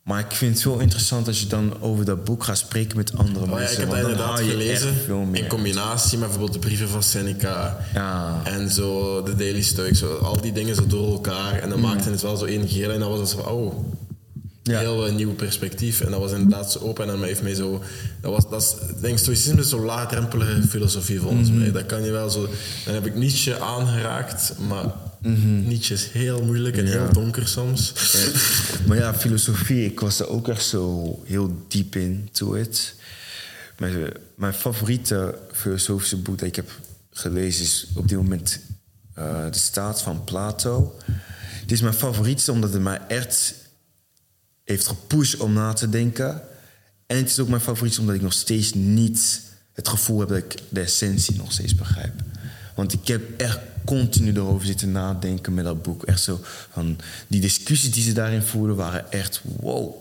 [0.06, 3.18] Maar ik vind het veel interessant als je dan over dat boek gaat spreken met
[3.18, 3.72] andere ja, mensen.
[3.74, 4.93] ik heb dat inderdaad gelezen
[5.32, 8.41] in combinatie met bijvoorbeeld de brieven van Seneca Ja.
[8.43, 12.10] en zo de Daily Stoic, zo, al die dingen zo door elkaar en dan maakte
[12.10, 13.74] het wel zo één geheel en dan was het zo van, oh,
[14.64, 14.72] Mm.
[14.74, 14.80] Ja.
[14.80, 17.82] heel nieuw perspectief en dat was inderdaad zo open en dan heeft mij zo,
[18.22, 21.64] dat was, dat is, ik denk stoïcisme is zo laagdrempelige filosofie volgens Mm-hmm.
[21.64, 22.47] mij, dat kan je wel zo,
[22.86, 24.86] dan heb ik Nietzsche aangeraakt, maar
[25.67, 26.86] Nietzsche is heel moeilijk en.
[26.86, 26.91] Ja.
[26.91, 27.93] heel donker soms.
[28.88, 32.95] Maar ja, filosofie, ik was er ook echt zo heel diep in, to it.
[33.78, 36.69] Mijn, mijn favoriete filosofische boek dat ik heb
[37.11, 38.59] gelezen is op dit moment
[39.13, 40.95] eh, De Staat van Plato.
[41.61, 43.55] Het is mijn favorietste omdat het mij echt
[44.63, 46.41] heeft gepusht om na te denken.
[47.07, 49.41] En het is ook mijn favorietste omdat ik nog steeds niet
[49.73, 52.13] het gevoel heb dat ik de essentie nog steeds begrijp.
[52.76, 56.03] Want ik heb echt continu erover zitten nadenken met dat boek.
[56.03, 56.39] Echt zo
[56.71, 56.97] van
[57.28, 59.93] die discussies die ze daarin voerden waren echt wow.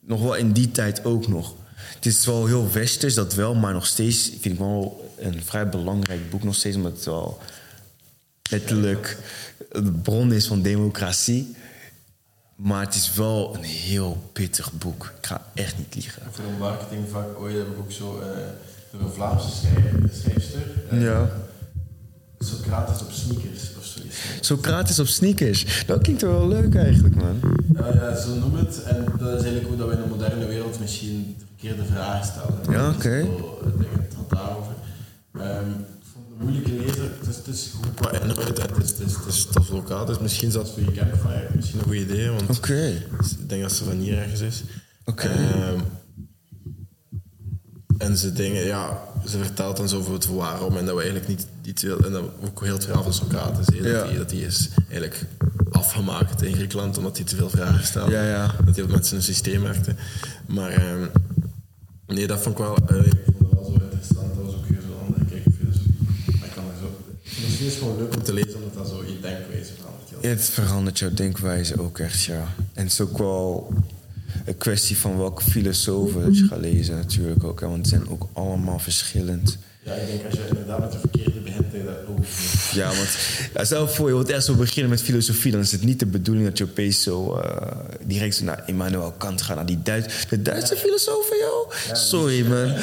[0.00, 1.54] Nog wel in die tijd ook nog.
[1.74, 5.68] Het is wel heel westers, dat wel, maar nog steeds vind ik wel een vrij
[5.68, 7.38] belangrijk boek nog steeds, omdat het wel
[8.50, 9.16] letterlijk
[9.72, 11.56] de bron is van democratie.
[12.56, 15.12] Maar het is wel een heel pittig boek.
[15.20, 16.22] Ik ga echt niet liegen.
[16.30, 18.28] Voor een marketingvak ooit heb ik ook zo eh,
[18.92, 19.48] door een Vlaamse
[20.12, 20.62] schrijfster.
[20.90, 21.30] eh, Ja.
[22.38, 24.16] Socrates op sneakers of zoiets.
[24.40, 25.84] Socrates op sneakers.
[25.86, 27.40] Dat klinkt wel leuk eigenlijk, man.
[27.74, 28.82] Ja, ja, zo noem het.
[28.82, 32.24] En dat is eigenlijk hoe dat we in de moderne wereld misschien de verkeerde vragen
[32.26, 32.54] stellen.
[32.70, 33.20] Ja, Dus oké.
[33.24, 34.72] zo, eh, Het gaat daarover.
[35.32, 37.10] Ehm, ik vond het een moeilijke lezer.
[37.18, 38.58] Het is, het is goed qua inhoud.
[38.58, 40.04] en Het is, het is, het is tof lokaal.
[40.04, 41.48] Dus misschien zelfs voor je campfire.
[41.54, 42.30] Misschien een goed idee.
[42.30, 42.86] Want Oké.
[43.40, 44.62] ik denk dat ze van hier ergens is.
[45.04, 45.28] Oké.
[45.28, 45.78] Ehm,
[47.98, 51.28] en ze dingen, ja, ze vertelt dan zo over het waarom en dat we eigenlijk
[51.62, 54.68] niet, veel, en dat ook heel verhaal van Socrates, hè, dat, die, dat die is
[54.78, 55.24] eigenlijk
[55.70, 58.12] afgemaakt in Griekenland omdat hij te veel vragen stelde.
[58.12, 58.54] Ja, ja.
[58.64, 59.94] Dat hij mensen een systeem werkte.
[60.46, 61.06] Maar ehm,
[62.06, 64.34] nee, dat vond ik wel, eh, ik vond het wel zo interessant.
[64.34, 65.94] Dat was ook weer zo'n andere kijk filosofie.
[66.38, 69.04] Maar ik kan er zo, filosofie is gewoon leuk om te lezen omdat dat zo
[69.04, 70.08] je denkwijze verandert.
[70.20, 72.54] Ja, het verandert jouw denkwijze ook echt, ja.
[72.72, 73.72] En het is ook wel
[74.48, 77.60] een kwestie van welke filosofen dat je gaat lezen natuurlijk ook.
[77.60, 79.58] Hè, want die zijn ook allemaal verschillend.
[79.82, 81.27] Ja, ik denk als je inderdaad met de verkeerde
[81.84, 82.26] dat
[82.72, 85.98] Ja, want stel voor, je wilt echt zo beginnen met filosofie, dan is het niet
[85.98, 89.82] de bedoeling dat je opeens zo eh, direct zo naar Immanuel Kant gaat, naar die
[89.82, 91.72] Duits, de Duitse filosofen, joh.
[91.92, 92.74] Sorry, man.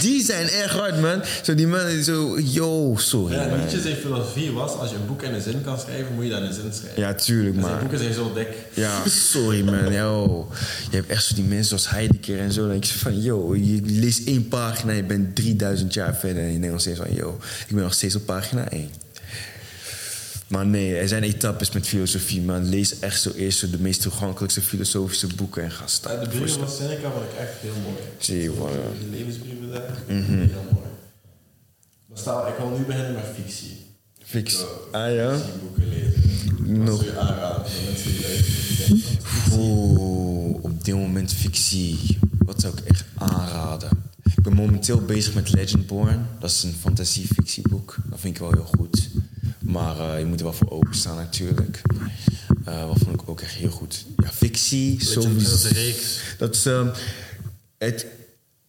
[0.00, 1.22] Die zijn erg hard, man.
[1.42, 3.58] Zo die mannen, zo, yo, sorry, Ja, man.
[3.58, 6.30] Nietzsche zijn filosofie was, als je een boek in een zin kan schrijven, moet je
[6.30, 7.02] dat in een zin schrijven.
[7.02, 7.80] Ja, tuurlijk, zijn maar...
[7.80, 8.48] boeken zijn zo dik.
[8.74, 9.92] Ja, sorry man.
[9.92, 10.48] Yo.
[10.90, 12.60] Je hebt echt zo die mensen zoals Heidegger en zo.
[12.60, 16.42] Dan denk je van, yo, je leest één pagina en je bent 3000 jaar verder.
[16.42, 18.90] En je denkt nog steeds van, yo, ik ben nog steeds op pagina 1.
[20.48, 22.40] Maar nee, er zijn etappes met filosofie.
[22.42, 26.12] Maar lees echt zo eerst zo de meest toegankelijkste filosofische boeken en ga staan.
[26.14, 27.96] Ja, de brieven van Seneca vond ik echt heel mooi.
[28.18, 28.50] Zie je ja.
[28.98, 30.38] Die levensbrieven daar, Mhm.
[30.38, 30.86] heel mooi.
[32.06, 33.82] Maar stel, ik wil nu beginnen met fictie.
[34.58, 35.38] Zo, Ah ja?
[35.38, 36.84] Fictieboeken lezen.
[36.84, 37.64] Luisteren?
[39.52, 42.18] Oeh, op dit moment fictie.
[42.38, 43.88] Wat zou ik echt aanraden?
[44.24, 46.26] Ik ben momenteel bezig met Legendborn.
[46.40, 47.96] Dat is een fantasiefictieboek.
[48.04, 49.08] Dat vind ik wel heel goed.
[49.62, 51.82] Maar eh, je moet er wel voor openstaan natuurlijk.
[52.64, 54.04] Eh wat vond ik ook echt heel goed.
[54.16, 55.04] Ja, fictie.
[55.04, 55.54] Sowieso.
[55.54, 56.20] is een reeks.
[56.38, 56.88] Dat is, ehm,
[57.78, 58.06] het,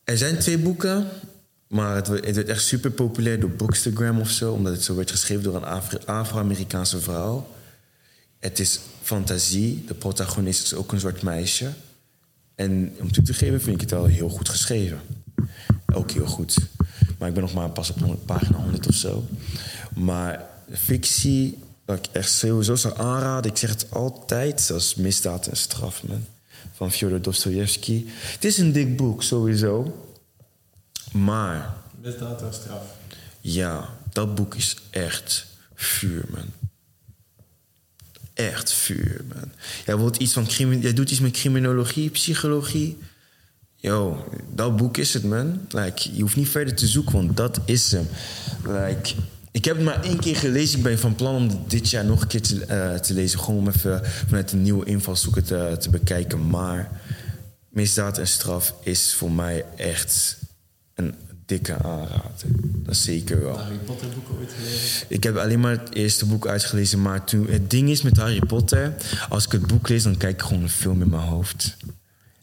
[0.04, 1.08] er zijn twee boeken,
[1.68, 4.96] maar het, werd- het werd echt super populair door Bookstagram of zo, omdat het zo
[4.96, 7.48] werd geschreven door een Afro-Amerikaanse vrouw.
[8.40, 11.72] Het is fantasie, de protagonist is ook een zwart meisje.
[12.56, 15.00] En om toe te geven vind ik het wel heel goed geschreven.
[15.96, 16.58] Ook heel goed.
[17.18, 19.26] Maar ik ben nog maar pas op pagina 100 of zo.
[19.94, 23.52] Maar fictie, dat ik echt sowieso zou aanraden.
[23.52, 26.26] Ik zeg het altijd, dat is Misdaad en Straf, man.
[26.74, 28.06] Van Fyodor Dostoevsky.
[28.08, 30.06] Het is een dik boek, sowieso.
[31.12, 32.84] Maar Misdaad en straf.
[33.42, 36.50] ja, dat boek is echt vuur, man.
[38.34, 39.52] Echt vuur, man.
[39.86, 40.46] Jij, wilt iets van
[40.80, 42.98] jij doet iets met criminologie, psychologie.
[43.86, 45.60] Yo, dat boek is het, man.
[45.70, 48.08] Like, je hoeft niet verder te zoeken, want dat is hem.
[48.64, 49.14] Like,
[49.52, 50.78] ik heb het maar één keer gelezen.
[50.78, 53.40] Ik ben van plan om dit jaar nog een keer te, eh, te lezen.
[53.40, 56.50] Gewoon om even vanuit een nieuwe invalshoek te, te bekijken.
[56.50, 57.02] Maar
[57.70, 60.38] Misdaad en Straf is voor mij echt
[60.94, 61.16] een
[61.46, 62.48] dikke aanrader.
[62.76, 63.58] Dat zeker wel.
[63.58, 65.06] Harry Potter boeken ooit gelezen?
[65.08, 67.02] Ik heb alleen maar het eerste boek uitgelezen.
[67.02, 68.94] Maar toen, het ding is met Harry Potter...
[69.30, 71.78] als ik het boek lees, dan kijk ik gewoon een film in mijn hoofd.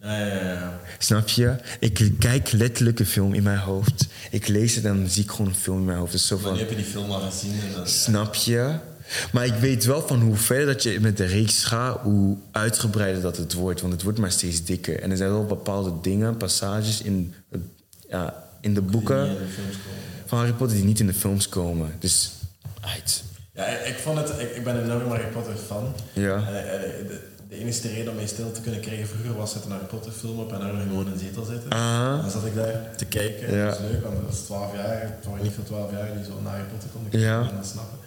[0.03, 0.81] Ja, ja, ja.
[0.99, 1.57] Snap je?
[1.81, 4.07] Ik kijk letterlijk een film in mijn hoofd.
[4.31, 6.13] Ik lees het en dan zie ik gewoon een film in mijn hoofd.
[6.13, 7.87] Dus zo van, heb je die film al gezien en dan...
[7.87, 8.75] snap je?
[9.33, 12.01] Maar ik weet wel van hoe verder dat je met de reeks gaat...
[12.01, 13.81] hoe uitgebreider dat het wordt.
[13.81, 15.01] Want het wordt maar steeds dikker.
[15.01, 17.35] En er zijn wel bepaalde dingen, passages in,
[18.09, 19.25] ja, in de boeken...
[19.25, 19.47] De
[20.27, 21.93] van Harry Potter die niet in de films komen.
[21.99, 22.31] Dus,
[22.81, 23.23] uit.
[23.55, 24.41] Ja, ik, vond het...
[24.41, 25.95] Ik, ik ben een enorm Harry Potter fan.
[26.13, 26.35] Ja.
[26.35, 27.21] En, eh, de,
[27.53, 30.13] de enige reden om mij stil te kunnen krijgen vroeger was het een Harry Potter
[30.13, 31.71] film op en daar gewoon in een zetel zitten.
[31.71, 33.55] En dan zat ik daar te kijken.
[33.57, 33.69] Ja.
[33.69, 35.01] Dat was leuk, want dat was 12 jaar.
[35.17, 37.49] Het waren niet veel 12 jaar die zo naar Harry Potter konden kijken Ja.
[37.51, 37.99] en dat snappen.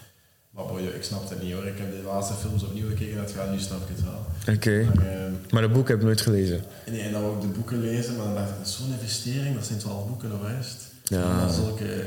[0.49, 1.65] Maar boy, ik snapte het niet hoor.
[1.67, 4.21] Ik heb de laatste films opnieuw gekeken en het gaat nu snap ik het wel.
[4.55, 4.75] Oké.
[4.95, 6.61] Maar, eh, Maar dat boek heb ik nooit gelezen.
[6.89, 8.91] nee, en dan wou ik de boeken lezen, maar dan dacht ik, dat is zo'n
[8.99, 10.77] investering, dat zijn 12 boeken of rest.
[11.03, 11.31] Ja.
[11.31, 12.05] En dan zulke...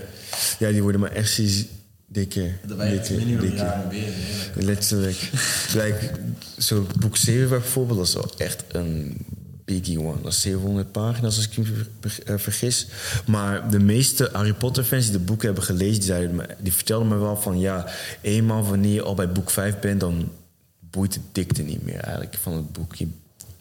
[0.59, 1.31] Ja, die worden maar echt
[2.09, 2.35] bezig.
[2.35, 2.53] hè.
[2.67, 2.79] Dat-
[4.55, 5.31] Letterlijk.
[5.75, 6.11] like,
[6.59, 9.17] zo boek 7 bijvoorbeeld, dat is wel echt een
[9.65, 10.23] biggie one.
[10.23, 11.65] Dat is 700 pagina's als ik me
[12.25, 12.87] eh, vergis.
[13.27, 16.73] Maar de meeste Harry Potter fans die de boeken hebben gelezen, die, zeiden me, die
[16.73, 17.87] vertelden me wel van ja,
[18.21, 20.31] eenmaal wanneer je al bij boek 5 bent, dan
[20.91, 22.95] boeit de dikte niet meer eigenlijk van het boek.
[22.95, 23.07] Je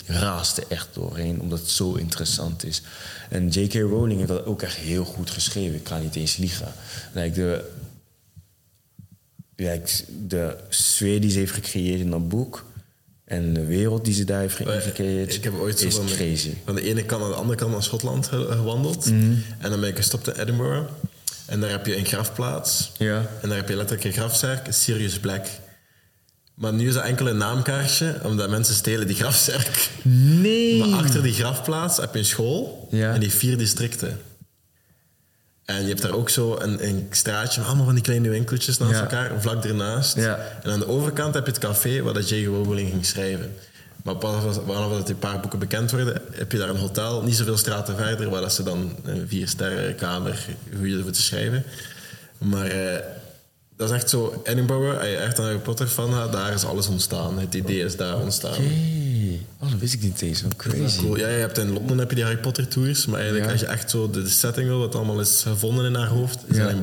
[0.05, 2.81] raast er echt doorheen, omdat het zo interessant is.
[3.29, 3.73] En J.K.
[3.73, 5.75] Rowling heeft dat ook echt heel goed geschreven.
[5.75, 6.71] Ik ga niet eens liegen.
[7.13, 7.69] Like de,
[9.57, 9.75] ja,
[10.27, 12.65] de sfeer die ze heeft gecreëerd in dat boek
[13.25, 16.05] en de wereld die ze daar heeft ge- gecreëerd Ik heb ooit zo is van,
[16.05, 16.51] crazy.
[16.65, 19.05] van de ene kant naar de andere kant naar Schotland ge- gewandeld.
[19.05, 19.33] Mhm.
[19.59, 20.89] En dan ben ik gestopt in Edinburgh.
[21.45, 22.91] En daar heb je een grafplaats.
[22.97, 23.29] Ja.
[23.41, 25.45] En daar heb je letterlijk een grafzerk, Sirius Black.
[26.53, 29.89] Maar nu is dat enkel een naamkaartje, omdat mensen stelen die grafzerk.
[30.41, 30.77] Nee!
[30.79, 33.13] Maar achter die grafplaats heb je een school Ja.
[33.13, 34.19] en die vier districten.
[35.67, 38.77] En je hebt daar ook zo een, een straatje met allemaal van die kleine winkeltjes
[38.77, 38.99] naast Ja.
[39.01, 40.15] elkaar, vlak ernaast.
[40.15, 40.39] Ja.
[40.63, 42.45] En aan de overkant heb je het café waar dat J.K.
[42.45, 43.53] Rowling ging schrijven.
[44.03, 47.35] Maar pas vanaf dat die paar boeken bekend worden, heb je daar een hotel, niet
[47.35, 50.45] zoveel straten verder, waar dat ze dan een vier sterren kamer
[50.79, 51.63] huurden voor te schrijven.
[52.37, 52.99] Maar eh,
[53.77, 56.65] dat is echt zo, Edinburgh, als je echt een Harry Potter fan gaat, daar is
[56.65, 57.39] alles ontstaan.
[57.39, 58.63] Het idee is daar ontstaan.
[59.17, 59.41] Hey.
[59.59, 60.41] Oh, dat wist ik niet eens.
[60.41, 60.99] Wat Dat is crazy.
[60.99, 61.17] cool.
[61.17, 63.51] Ja, je hebt in Londen heb je die Harry Potter tours, maar eigenlijk Ja.
[63.51, 66.39] als je echt zo de, de setting wil, wat allemaal is gevonden in haar hoofd,
[66.47, 66.75] is Ja.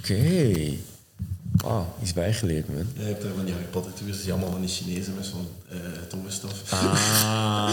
[0.00, 0.76] Oké.
[1.64, 2.86] Oh, iets bijgeleerd, man.
[2.98, 5.46] Je hebt daar van die Harry Potter tours, die allemaal van die Chinezen met zo'n
[5.70, 5.76] eh
[6.08, 6.72] toverstof.
[6.72, 7.68] Ah.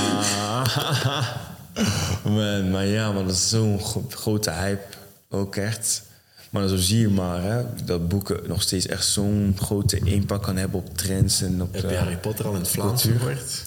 [2.26, 4.82] man, maar ja, maar dat is zo'n gro- grote hype.
[5.30, 6.02] Ook echt.
[6.50, 10.58] Maar zo zie je maar, hè, dat boeken nog steeds echt zo'n grote impact kan
[10.58, 11.74] hebben op trends en op...
[11.74, 13.20] Heb je eh, Harry Potter al in het Vlaams cultuur.
[13.20, 13.66] gehoord?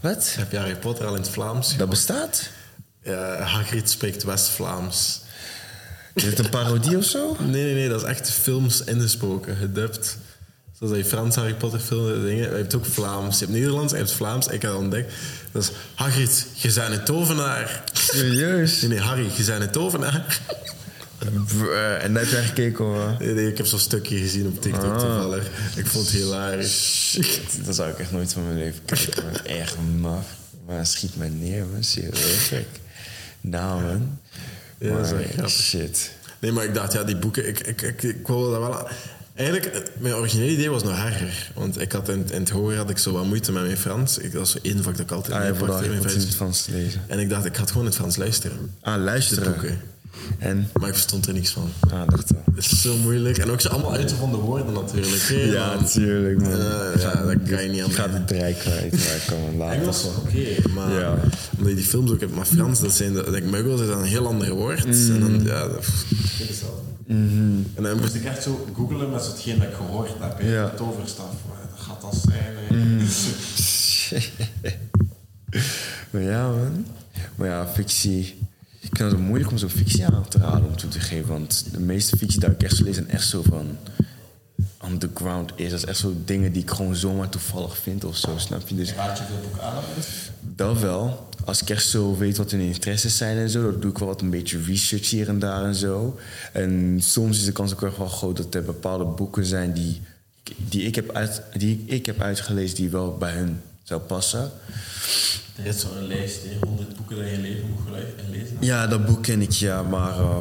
[0.00, 0.34] Wat?
[0.38, 1.90] Heb je Harry Potter al in het Vlaams Dat gehoord?
[1.90, 2.48] bestaat?
[3.02, 5.20] Ja, Hagrid spreekt West-Vlaams.
[6.14, 7.36] Is het een parodie of zo?
[7.40, 10.16] Nee, nee, nee, dat is echt films ingesproken, gedubt.
[10.78, 12.50] Zoals die Frans Harry Potter film dingen.
[12.50, 13.38] Je hebt ook Vlaams.
[13.38, 14.46] Je hebt Nederlands, je hebt Vlaams.
[14.46, 15.12] Ik heb dat ontdekt.
[15.52, 17.82] Dat is Hagrid, je bent een tovenaar.
[17.92, 18.80] Serieus?
[18.80, 20.40] Nee, nee, Harry, je bent een tovenaar.
[22.00, 23.16] En net heb je gekeken hoor.
[23.18, 24.98] Nee, nee, ik heb zo'n stukje gezien op TikTok Ah.
[24.98, 25.46] toevallig.
[25.76, 27.08] Ik vond het hilarisch.
[27.12, 29.44] Shit, dat zou ik echt nooit van mijn leven kijken.
[29.46, 30.26] Echt maf.
[30.66, 31.84] Maar schiet mij neer, man.
[31.84, 32.46] Serieus.
[32.48, 32.66] gek.
[33.40, 34.18] Nou, man.
[34.78, 35.50] Ja, dat is echt.
[35.50, 36.10] Shit.
[36.40, 38.88] Nee, maar ik dacht, ja, die boeken, ik, ik, ik, ik wilde dat wel...
[39.34, 41.50] Eigenlijk, het- mijn originele idee was nog erger.
[41.54, 44.18] Want ik had in, in het hoger had ik zo wat moeite met mijn Frans.
[44.18, 46.66] Ik, dat was zo één vak dat ik altijd Ah, in mijn Frans.
[46.66, 47.02] Lezen.
[47.06, 48.74] En ik dacht, ik ga het gewoon in het Frans luisteren.
[48.80, 49.52] Ah, De luisteren.
[49.52, 49.80] boeken.
[50.38, 50.68] En?
[50.72, 51.70] Maar ik verstond er niks van.
[51.80, 52.42] Ah, dacht wel.
[52.54, 53.38] Het is zo moeilijk.
[53.38, 55.22] En ook zo allemaal uitgevonden woorden natuurlijk.
[55.52, 56.50] Ja, natuurlijk, man.
[56.50, 59.58] Eh, ja, dat kan je niet aan Ik ga de draai kwijt, ik kan hem
[59.58, 59.80] laten.
[59.80, 61.14] Engels was oké, maar Ja.
[61.56, 63.98] omdat je die films ook hebt, maar Frans, dat zijn de, like, muggles is dan
[63.98, 64.84] een heel ander woord.
[64.84, 65.78] En dan, ja, dat
[66.38, 66.84] ik het wel.
[67.06, 70.38] En dan moest ik echt zo googelen met hetgeen dat ik gehoord heb.
[70.38, 70.52] hè.
[70.54, 70.68] Ja.
[70.76, 72.54] Toverstaf, wat gaat dat zijn?
[72.56, 73.04] hè?
[76.10, 76.86] maar ja, man.
[77.34, 78.38] Maar ja, fictie.
[78.94, 81.28] Ik vind het moeilijk om zo'n fictie aan te raden om toe te geven.
[81.28, 83.78] Want de meeste fictie dat ik echt zo lees zijn echt zo van...
[84.84, 85.70] underground is.
[85.70, 88.74] Dat is echt zo dingen die ik gewoon zomaar toevallig vind of zo, snap je?
[88.74, 89.82] Dus Raad je veel boeken aan?
[90.40, 91.28] dat wel.
[91.44, 94.08] Als ik echt zo weet wat hun interesses zijn en zo, dan doe ik wel
[94.08, 96.18] wat een beetje research hier en daar en zo.
[96.52, 100.00] En soms is de kans ook echt wel groot dat er bepaalde boeken zijn die,
[100.68, 104.50] die, ik, heb uit, die ik heb uitgelezen die wel bij hun zou passen.
[105.56, 107.78] Er is zo'n lijst, hè, 100 boeken dat je je leven moet
[108.30, 108.56] lezen.
[108.60, 110.38] Ja, dat boek ken ik ja, maar eh,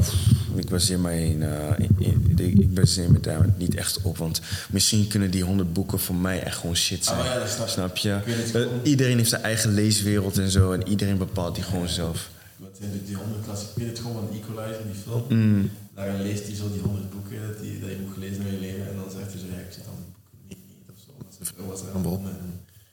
[0.56, 4.18] ik baseer mij in, eh, in- in- ik- ik baseer me daar niet echt op,
[4.18, 4.42] want
[4.72, 7.20] misschien kunnen die honderd boeken voor mij echt gewoon shit zijn.
[7.20, 7.72] Ah, ja, dat snap ik.
[7.74, 8.20] snap je?
[8.26, 11.90] Ik het Eh, iedereen heeft zijn eigen leeswereld en zo, en iedereen bepaalt die gewoon
[11.90, 12.30] zelf.
[12.58, 13.68] Wat zijn die 100 klassiek?
[13.70, 15.24] Ik weet het gewoon van Equalizer, die film.
[15.30, 15.70] Mm.
[15.96, 18.60] Daarin leest hij zo die 100 boeken dat, die, dat je moet gelezen in je
[18.60, 18.88] leven.
[18.90, 20.04] En dan zegt hij zo, ja, ik zit aan
[20.48, 20.58] niet,
[20.90, 21.12] of zo.
[21.24, 22.38] Dat zijn vrouw was er aan begonnen.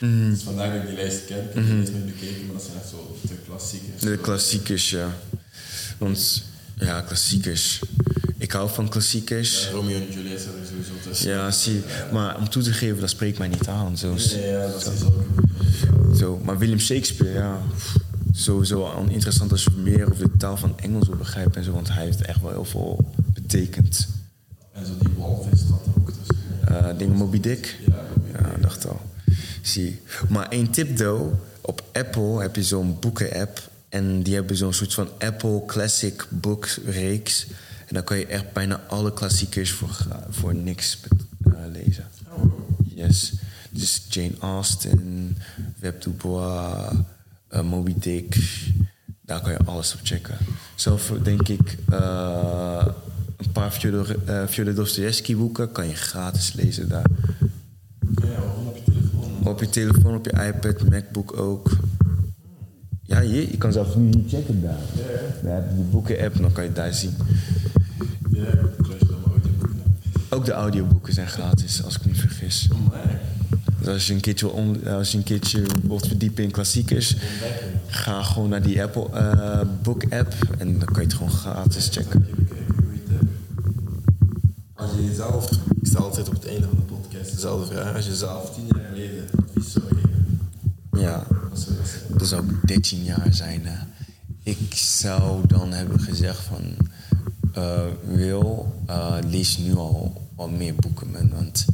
[0.01, 0.31] Mm.
[0.31, 1.37] Dus vandaar dat ik die lijst ken.
[1.39, 4.01] Ik heb die lijst niet bekeken, maar dat zijn echt zo de klassiekers.
[4.03, 5.09] De klassiekers, ja.
[5.99, 6.43] Want,
[6.79, 7.81] ja, klassiekers.
[8.39, 9.65] Ik hou van klassiekers.
[9.65, 11.31] Ja, Romeo en Juliet zijn er sowieso tussen.
[11.31, 11.83] Ja, zie.
[12.13, 13.99] Maar om toe te geven, dat spreekt mij niet aan.
[13.99, 16.17] Zo, Nee, ja, dat is ook.
[16.17, 16.41] zo.
[16.45, 17.59] Maar William Shakespeare, ja.
[18.33, 21.73] Sowieso al interessant als je meer over de taal van Engels wil begrijpen en zo.
[21.73, 24.09] Want hij heeft echt wel heel veel betekend.
[24.73, 26.37] En zo die walvis er ook tussen.
[26.67, 27.77] Eh dingen Moby Dick.
[27.87, 29.01] Ja, Moby Ja, dacht al.
[29.63, 30.01] Zie.
[30.29, 31.35] Maar één tip, though.
[31.61, 33.71] Op Apple heb je zo'n boeken-app.
[33.89, 37.47] En die hebben zo'n soort van Apple Classic Book reeks.
[37.87, 40.99] En dan kan je echt bijna alle klassiekers voor, voor niks
[41.45, 42.05] eh, lezen.
[42.95, 43.33] Yes.
[43.71, 45.37] Dus Jane Austen,
[45.79, 46.93] Web du Bois,
[47.49, 48.37] eh, Moby Dick.
[49.21, 50.37] Daar kan je alles op checken.
[50.75, 52.87] Zelf denk ik eh,
[53.37, 54.17] een paar Fyodor,
[54.49, 57.11] Fyodor Dostoevsky boeken kan je gratis lezen daar.
[58.23, 58.75] Ja, gewoon
[59.45, 60.15] op je telefoon.
[60.15, 61.71] Op je iPad, MacBook ook.
[63.03, 64.79] Ja, je, je kan zelfs nu niet checken daar.
[65.43, 67.15] Daar heb je die boeken-app en dan kan je het daar zien.
[68.31, 69.83] Ja, ik luister naar mijn audioboeken.
[70.29, 72.69] Ook de audioboeken zijn gratis, als ik me niet vergis.
[72.73, 72.79] Oh.
[73.79, 77.17] Dus als je een keertje, on- als je een keertje wilt verdiepen in klassiekers,
[77.87, 81.89] ga gewoon naar die Apple eh, Book app en dan kan je het gewoon gratis
[81.89, 82.27] checken.
[84.75, 88.07] Als je jezelf, ik stel altijd op het einde van de podcast dezelfde vraag, als
[88.07, 91.27] je zelf tien jaar geleden geven, Ja,
[92.09, 93.61] dat zou 13 jaar zijn.
[93.67, 93.79] hè.
[94.43, 96.61] Ik zou dan hebben gezegd van...
[97.53, 97.81] eh,
[98.15, 101.31] Wil, eh, lees nu al wat meer boeken.
[101.35, 101.65] Want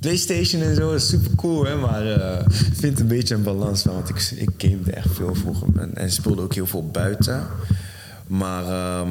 [0.00, 1.76] PlayStation en zo is super cool, hè.
[1.76, 3.94] Maar eh, ik vind een beetje een balans van.
[3.94, 5.68] Want ik, ik gamede echt veel vroeger.
[5.94, 7.46] En speelde ook heel veel buiten.
[8.26, 8.64] Maar...
[8.64, 9.10] ehm,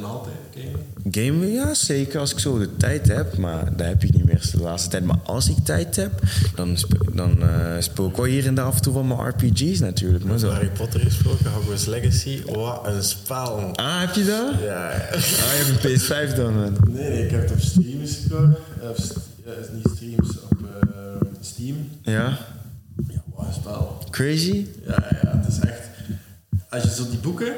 [0.00, 0.80] dan altijd gamen?
[1.10, 3.36] Gamen, ja, zeker als ik zo de tijd heb.
[3.36, 5.04] Maar daar heb ik niet meer de laatste tijd.
[5.04, 6.12] Maar als ik tijd heb,
[6.54, 6.76] dan,
[7.14, 10.24] dan eh, speel ik wel hier en daar af en toe wel mijn RPG's natuurlijk.
[10.24, 10.50] Maar zo.
[10.50, 13.72] Harry Potter gesproken, Hogwarts Legacy, wat een spel.
[13.76, 14.54] Ah, heb je dat?
[14.60, 15.08] Ja, ja.
[15.14, 16.76] Ah, je hebt een PS5 dan, man.
[16.90, 18.58] Nee, nee, ik heb het op streams gescoord.
[18.90, 21.76] Of st- ja, is niet streams, op eh, Steam.
[22.02, 22.38] Ja?
[23.08, 23.98] Ja, wat een spel.
[24.10, 24.66] Crazy?
[24.86, 25.80] Ja, ja, het is echt...
[26.70, 27.52] Als je zo die boeken...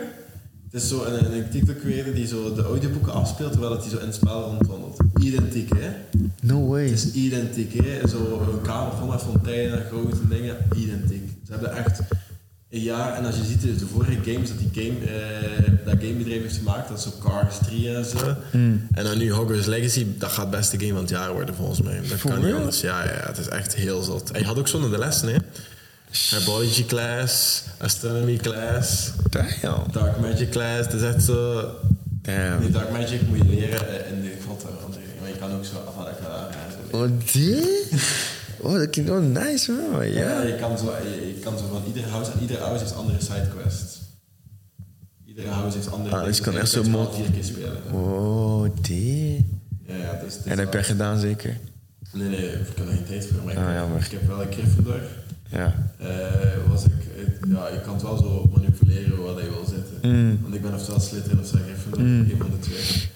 [0.78, 3.90] Het is zo een, een TikTok creator die zo de audioboeken afspeelt, terwijl het die
[3.90, 5.00] zo in het spel rondwandelt.
[5.20, 5.90] Identiek, hè?
[6.40, 6.82] No way.
[6.82, 8.08] Het is identiek, hè?
[8.08, 11.30] Zo een kamer vol met fonteinen en grote dingen, identiek.
[11.46, 12.00] Ze hebben echt
[12.70, 16.42] een jaar, en als je ziet de vorige games dat die game, eh, dat gamebedrijf
[16.42, 18.34] heeft gemaakt, dat is zo Cars 3 en zo.
[18.92, 21.82] En dan nu Hogwarts Legacy, dat gaat het beste game van het jaar worden volgens
[21.82, 22.00] mij.
[22.08, 22.80] Dat For kan niet anders.
[22.80, 24.30] Ja, ja, het is echt heel zot.
[24.30, 25.38] En je had ook zo in de lessen, hè?
[26.10, 29.92] Herbology class, astronomy class, Damn.
[29.92, 30.86] dark magic class.
[30.86, 31.60] Het is echt zo...
[32.22, 32.72] Die Damn.
[32.72, 34.66] dark magic moet je leren in de grotte.
[34.82, 34.94] Want
[35.32, 36.96] je kan ook zo en zo.
[36.96, 37.86] Oh, die?
[38.60, 40.06] Oh, dat klinkt wel nice, man.
[40.10, 40.42] Ja, Ja.
[40.42, 43.18] je kan, zo, je, je kan zo van ieder house, en ieder house heeft andere
[43.20, 43.98] sidequests.
[45.26, 47.76] Iedere house heeft andere Ah, dus je kan echt zo mod- al vier keer spelen.
[47.92, 49.46] Oh, die.
[49.86, 51.56] Ja, ja, dus, dus En dat heb jij gedaan, zeker?
[52.12, 53.42] Nee, nee, ik heb er geen tijd voor.
[53.44, 55.00] Maar ik, Ah, ik heb wel een Gryffindor.
[55.50, 55.90] Ja.
[55.98, 56.08] Eh,
[56.68, 60.10] was ik, eh, ja, je kan het wel zo manipuleren waar je wil zitten.
[60.10, 60.38] Mm.
[60.42, 63.08] Want ik ben ofwel Slytherin of zo Gryffindor, een van de twee.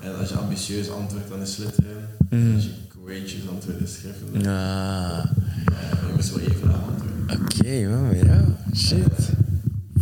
[0.00, 1.96] En als je ambitieus antwoordt, dan is Slytherin.
[2.28, 4.52] En als je courageous antwoordt, is Gryffindor.
[4.52, 5.24] Ah,
[5.66, 7.46] Eh, je moet wel even aan antwoorden.
[7.46, 8.16] oké, man.
[8.26, 9.28] Ja, shit.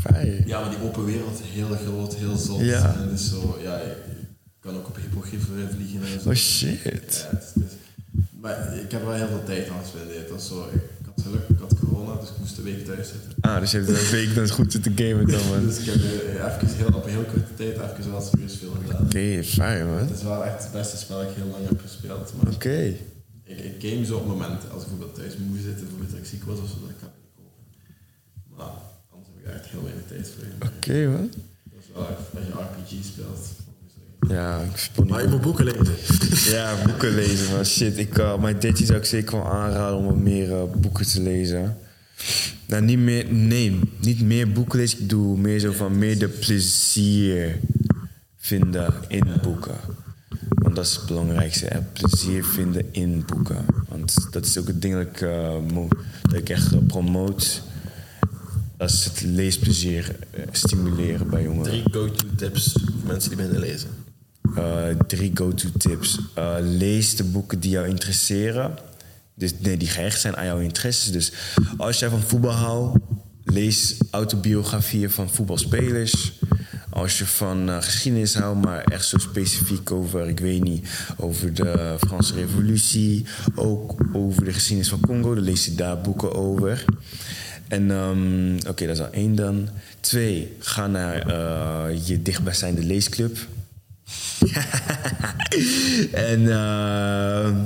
[0.01, 0.43] Fijn.
[0.47, 2.61] Ja, maar die open wereld, heel groot, heel zot.
[2.61, 2.95] Ja.
[3.03, 3.93] En dus zo, ja, je
[4.61, 6.29] kan ook op hippogriffen vliegen en zo.
[6.29, 6.83] Oh, shit.
[6.83, 7.77] Ja, het is- het is-
[8.41, 10.43] maar ik heb wel heel veel tijd aan gespendeerd.
[10.43, 10.81] Zo, ik
[11.23, 13.33] geluk, ik had corona, dus ik moest een week thuis zitten.
[13.41, 15.67] Ah, dus je hebt een week dan goed zitten gamen dan, man.
[15.67, 18.77] Dus ik heb eh, even heel, op een heel korte tijd even wel serieus veel
[18.83, 19.05] gedaan.
[19.05, 19.99] Oké, fijn, man.
[19.99, 22.33] Het is wel echt het beste spel dat ik heel lang heb gespeeld.
[22.55, 22.97] Oké.
[23.45, 26.27] ik, ik game zo op momenten, als ik bijvoorbeeld thuis moe zit, bijvoorbeeld dat ik
[26.27, 27.65] ziek was of zo, dan kan ik niet kopen.
[28.57, 28.75] Maar
[29.13, 30.69] anders heb ik echt heel weinig tijd voor.
[30.69, 31.31] Oké, man.
[31.71, 33.45] Dat is wel echt, als je RPG speelt.
[34.29, 35.95] Ja, ik Maar je moet boeken lezen.
[36.55, 37.99] Ja, boeken lezen, maar shit.
[37.99, 41.21] Ik, uh, mijn daddy zou ik zeker wel aanraden om wat meer uh, boeken te
[41.21, 41.77] lezen.
[42.67, 45.01] Nou, niet meer, nee, niet meer boeken lezen.
[45.01, 47.57] Ik doe meer zo van meer de plezier
[48.37, 49.77] vinden in boeken.
[50.49, 51.67] Want dat is het belangrijkste.
[51.67, 51.81] Hè?
[51.93, 53.65] Plezier vinden in boeken.
[53.89, 55.89] Want dat is ook het ding dat ik, uh, mo-
[56.23, 57.63] dat ik echt promoot.
[58.77, 60.17] Dat is het leesplezier
[60.51, 61.71] stimuleren bij jongeren.
[61.71, 63.89] Drie go-to tips voor mensen die beginnen lezen.
[64.59, 66.19] Uh, drie go-to tips.
[66.39, 68.79] Uh, lees de boeken die jou interesseren.
[69.35, 71.13] Dus nee, die gehecht zijn aan jouw interesses.
[71.13, 71.33] Dus
[71.77, 72.99] als jij van voetbal houdt,
[73.45, 76.33] lees autobiografieën van voetbalspelers.
[76.91, 81.55] Als je van uh, geschiedenis houdt, maar echt zo specifiek over, ik weet niet, over
[81.55, 86.85] de Franse Revolutie, ook over de geschiedenis van Congo, dan lees je daar boeken over.
[87.69, 89.69] En um, oké, dat is al één dan.
[90.01, 91.33] Twee, ga naar
[92.07, 93.39] je dichtbijzijnde leesclub.
[96.31, 97.57] en uh,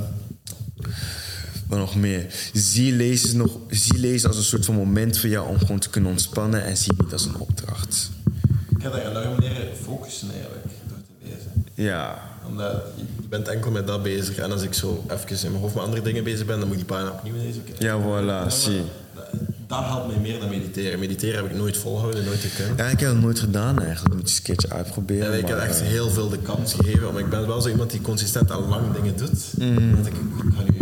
[1.67, 2.25] wat nog meer?
[2.53, 5.89] Zie lezen, nog, zie lezen als een soort van moment voor jou om gewoon te
[5.89, 8.09] kunnen ontspannen en zie niet als een opdracht.
[8.77, 11.65] Ik ga daar enorm leren focussen eigenlijk door te lezen.
[11.73, 12.27] Ja.
[12.47, 14.37] Omdat je bent enkel met dat bezig.
[14.37, 16.77] En als ik zo even in mijn hoofd met andere dingen bezig ben, dan moet
[16.77, 17.63] ik die pagina opnieuw lezen.
[17.77, 18.81] Ja, voilà, zie.
[19.69, 20.99] Dat helpt mij meer dan mediteren.
[20.99, 22.79] Mediteren heb ik nooit volgehouden, nooit gekund.
[22.79, 24.15] Ja, ik heb het nooit gedaan eigenlijk.
[24.15, 25.31] Moet eens een keertje uitproberen.
[25.31, 27.13] En ik maar, heb echt uh, heel veel de kans gegeven.
[27.13, 29.53] Maar ik ben wel zo iemand die consistent al lang dingen doet.
[29.57, 29.95] Mm.
[29.95, 30.77] Dat ik, ik ga nu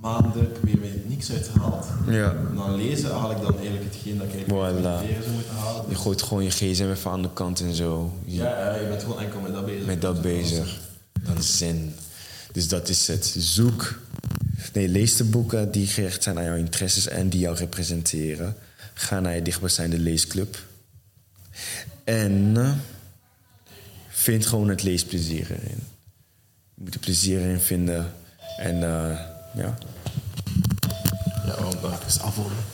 [0.00, 1.86] maanden proberen waar niks uit gehaald.
[2.08, 2.30] Ja.
[2.30, 4.74] En dan lezen haal ik dan eigenlijk hetgeen dat ik voilà.
[4.74, 5.84] mediteren zou moeten halen.
[5.88, 8.12] Je gooit gewoon je gsm even aan de kant en zo.
[8.24, 9.86] Je, ja, ja, je bent gewoon enkel met dat bezig.
[9.86, 10.78] Met dat bezig.
[11.22, 11.94] Dan zin.
[12.52, 13.34] Dus dat is het.
[13.38, 13.94] Zoek.
[14.72, 18.56] Nee, lees de boeken die gericht zijn aan jouw interesses en die jou representeren.
[18.94, 20.58] Ga naar je dichtbijzijnde leesclub.
[22.04, 22.72] En uh,
[24.08, 25.82] vind gewoon het leesplezier erin.
[26.74, 28.12] Je moet er plezier in vinden.
[28.58, 29.20] En uh,
[29.54, 29.78] ja.
[31.46, 32.64] Ja, want dat is afvoeren.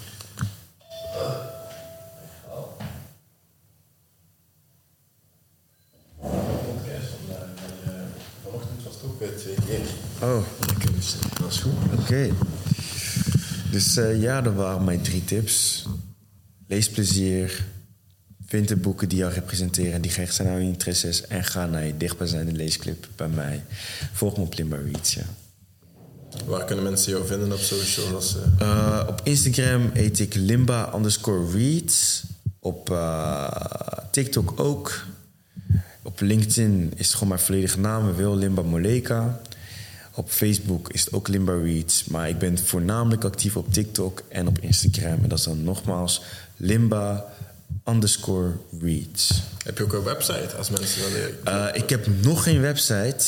[10.22, 10.42] Oh.
[11.38, 11.72] Dat is goed.
[11.92, 12.00] Oké.
[12.00, 12.32] Okay.
[13.70, 15.86] Dus uh, ja, dat waren mijn drie tips.
[16.68, 17.64] Leesplezier.
[18.46, 21.26] Vind de boeken die jou representeren en die gericht zijn aan je interesses.
[21.26, 23.64] En ga naar je dichtbijzijnde leesclub bij mij.
[24.12, 25.24] Volg me op Limba Reads, ja.
[26.46, 28.14] Waar kunnen mensen jou vinden op social?
[28.14, 28.42] Als, uh...
[28.60, 32.22] Uh, op Instagram heet ik Limba underscore reads.
[32.58, 33.48] Op uh,
[34.10, 35.04] TikTok ook.
[36.02, 38.14] Op LinkedIn is het gewoon mijn volledige naam.
[38.14, 39.40] Wil Limba Moleka.
[40.14, 42.04] Op Facebook is het ook Limba Reads.
[42.04, 45.22] Maar ik ben voornamelijk actief op TikTok en op Instagram.
[45.22, 46.22] En dat is dan nogmaals
[46.56, 47.24] Limba
[47.88, 49.42] underscore Reads.
[49.64, 51.34] Heb je ook een website als mensen leren?
[51.48, 53.24] Uh, ik heb nog geen website.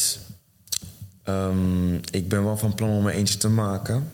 [1.28, 4.12] Um, ik ben wel van plan om er eentje te maken.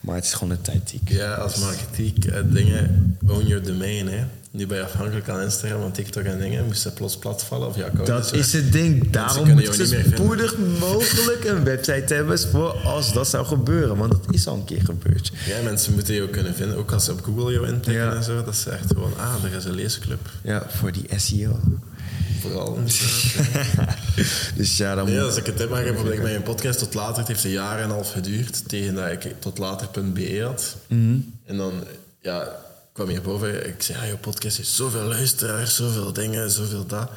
[0.00, 1.08] Maar het is gewoon een tijdtiek.
[1.08, 4.08] Ja, als marketing uh, dingen, own your domain.
[4.08, 4.24] Hè.
[4.50, 6.64] Nu ben je afhankelijk aan Instagram, van TikTok en dingen.
[6.64, 9.10] Moest ze plots platvallen of ja, Dat is het ding.
[9.10, 13.96] Daarom moet je zo spoedig mogelijk een website hebben voor als dat zou gebeuren.
[13.96, 15.32] Want dat is al een keer gebeurd.
[15.46, 16.76] Ja, mensen moeten je ook kunnen vinden.
[16.76, 18.14] Ook als ze op Google jou intikken ja.
[18.14, 18.44] en zo.
[18.44, 20.30] Dat is echt gewoon, ah, er is een leesclub.
[20.42, 21.60] Ja, voor die SEO.
[22.40, 22.78] Vooral.
[24.56, 27.18] dus ja, dan nee, als ik het mag hebben, ik mijn podcast tot later.
[27.18, 28.68] Het heeft een jaar en een half geduurd.
[28.68, 30.76] Tegen dat ik tot later.be had.
[30.86, 31.38] Mm -hmm.
[31.44, 31.84] En dan,
[32.20, 32.56] ja,
[32.92, 33.66] kwam hierboven.
[33.66, 37.10] Ik zei, ja, je podcast heeft zoveel luisteraars, zoveel dingen, zoveel dat.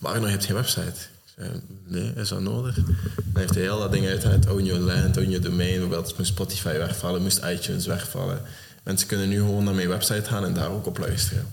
[0.00, 1.00] Maar nog, je hebt geen website.
[1.24, 1.50] Ik zei,
[1.86, 2.74] nee, is dat nodig?
[2.74, 2.94] Dan
[3.32, 4.48] heeft hij heel dat ding uitgehaald.
[4.48, 5.70] Own your land, own your domain.
[5.70, 8.40] Bijvoorbeeld moest Spotify wegvallen, moest iTunes wegvallen.
[8.82, 11.46] Mensen kunnen nu gewoon naar mijn website gaan en daar ook op luisteren.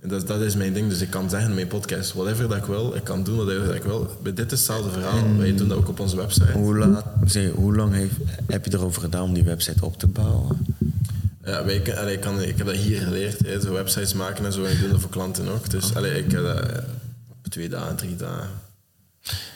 [0.00, 0.88] En dat, dat is mijn ding.
[0.88, 3.66] Dus ik kan zeggen in mijn podcast, whatever dat ik wil, ik kan doen whatever
[3.66, 4.18] dat ik wil.
[4.22, 5.18] Bij dit is hetzelfde verhaal.
[5.18, 6.52] En Wij doen dat ook op onze website.
[6.52, 8.14] Hoe, laat, zeg, hoe lang heeft,
[8.46, 10.66] heb je erover gedaan om die website op te bouwen?
[11.44, 14.52] Ja, wij, allee, ik, kan, ik heb dat hier geleerd, hè, zo websites maken en
[14.52, 14.64] zo.
[14.64, 15.70] En ik doe dat voor klanten ook.
[15.70, 16.62] Dus allee, ik heb dat
[17.28, 18.50] op twee dagen, drie dagen.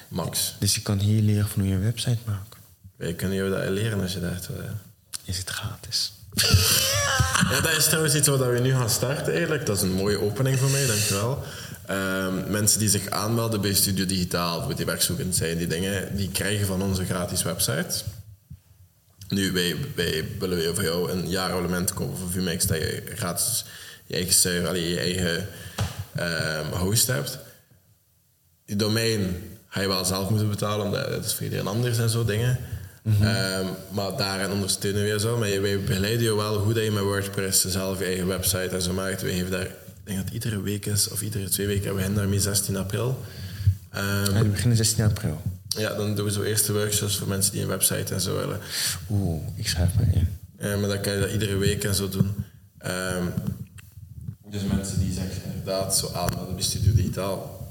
[0.08, 0.54] Max.
[0.58, 2.56] Dus je kan hier leren van hoe je een website maakt?
[2.96, 4.62] Wij kunnen jou dat leren als je dat wil.
[4.62, 4.74] Ja.
[5.24, 6.12] Is het gratis?
[7.50, 9.66] Ja, dat is trouwens iets wat we nu gaan starten eigenlijk.
[9.66, 11.44] Dat is een mooie opening voor mij, dankjewel.
[11.90, 16.30] Um, mensen die zich aanmelden bij Studio Digitaal, voor die werkzoekend zijn, die dingen, die
[16.30, 18.04] krijgen van onze gratis website.
[19.28, 23.64] Nu, wij, wij willen voor jou een jaarabonnement kopen voor VMix, dat je gratis
[24.06, 25.48] je eigen server, allee, je eigen
[26.66, 27.38] um, host hebt.
[28.66, 32.10] Die domein ga je wel zelf moeten betalen, omdat het is voor iedereen anders en
[32.10, 32.58] zo dingen.
[33.02, 33.26] Mm -hmm.
[33.26, 35.38] um, maar daarin ondersteunen we je zo.
[35.38, 38.82] Maar wij begeleiden je wel hoe dat je met WordPress zelf je eigen website en
[38.82, 39.22] zo maakt.
[39.22, 39.72] We geven daar, ik
[40.04, 43.20] denk dat iedere week is, of iedere twee weken, we beginnen daarmee 16 april.
[43.90, 45.42] Ehm, Ja, die beginnen 16 april.
[45.68, 48.58] ja, dan doen we zo eerste workshops voor mensen die een website en zo willen.
[49.10, 50.28] Oeh, ik schrijf me in.
[50.56, 52.34] Eh, maar dan kan je dat iedere week en zo doen.
[52.78, 53.24] Ehm,
[54.50, 57.66] dus mensen die zich inderdaad zo aanmelden bij Studio Digitaal,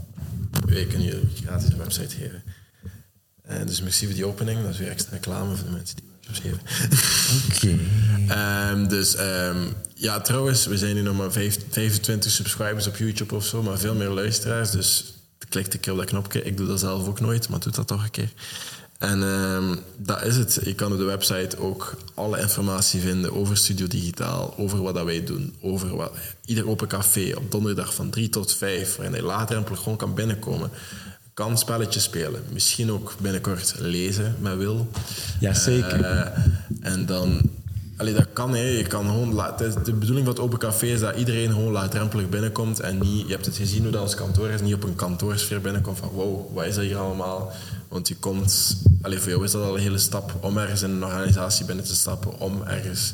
[0.66, 2.44] wij kunnen je gratis een website geven.
[3.52, 4.62] Eh, dus merci voor die opening.
[4.62, 6.60] Dat is weer extra reclame voor de mensen die webshops geven.
[7.56, 7.80] Oké.
[8.34, 9.58] Ehm, dus ehm,
[9.96, 13.78] ja, trouwens, we zijn nu nog maar vijf- 25 subscribers op YouTube of zo, maar
[13.78, 14.72] veel meer luisteraars.
[14.72, 15.14] Dus
[15.50, 16.44] klik een keer op dat knopje.
[16.44, 18.34] Ik doe dat zelf ook nooit, maar doe dat toch een keer.
[18.98, 20.60] En ehm, dat is het.
[20.64, 25.06] Je kan op de website ook alle informatie vinden over Studio Digitaal, over wat dat
[25.06, 26.12] wij doen, over wat,
[26.46, 30.72] ieder open café op donderdag van 3 tot 5, waarin je laagdrempelig gewoon kan binnenkomen.
[31.42, 34.88] Kan spelletjes spelen, misschien ook binnenkort lezen met Wil.
[35.40, 36.04] Ja, zeker.
[36.04, 36.28] Eh,
[36.82, 37.42] en dan,
[37.98, 38.62] allee, dat kan, hè.
[38.64, 41.50] je kan gewoon, la- het is- de bedoeling van het open café is dat iedereen
[41.52, 44.74] gewoon laagdrempelig binnenkomt en niet, je hebt het gezien hoe dat ons kantoor is, niet
[44.74, 47.52] op een kantoorsfeer binnenkomt van wow, wat is dat hier allemaal?
[47.88, 50.90] Want je komt, allee, voor jou is dat al een hele stap om ergens in
[50.90, 53.12] een organisatie binnen te stappen, om ergens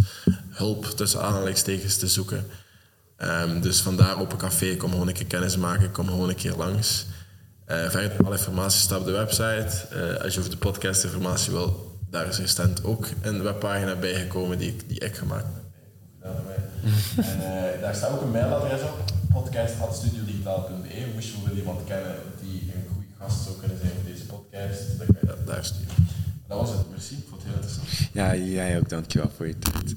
[0.50, 2.46] hulp tussen aanhalingstekens te zoeken.
[3.18, 6.56] Ehm, dus vandaar open café, kom gewoon een keer kennis maken, kom gewoon een keer
[6.58, 7.06] langs.
[7.68, 9.88] Eh, verder, alle informatie staat op de website.
[9.92, 14.58] Eh, als je over de podcast informatie wil, daar is recent ook een webpagina bijgekomen
[14.58, 15.64] die, ik- die ik gemaakt heb.
[17.26, 17.40] En
[17.76, 19.04] eh, daar staat ook een mailadres op,
[19.34, 21.12] podcast.studiodigitaal.be.
[21.14, 24.98] Moest je bijvoorbeeld iemand kennen die een goede gast zou kunnen zijn voor deze podcast,
[24.98, 26.08] dan kan je dat daar sturen.
[26.48, 27.16] Dat was het, merci.
[27.16, 28.10] Ik vond het heel interessant.
[28.14, 28.90] Ja, jij ook.
[28.90, 29.96] Dankjewel voor je tijd.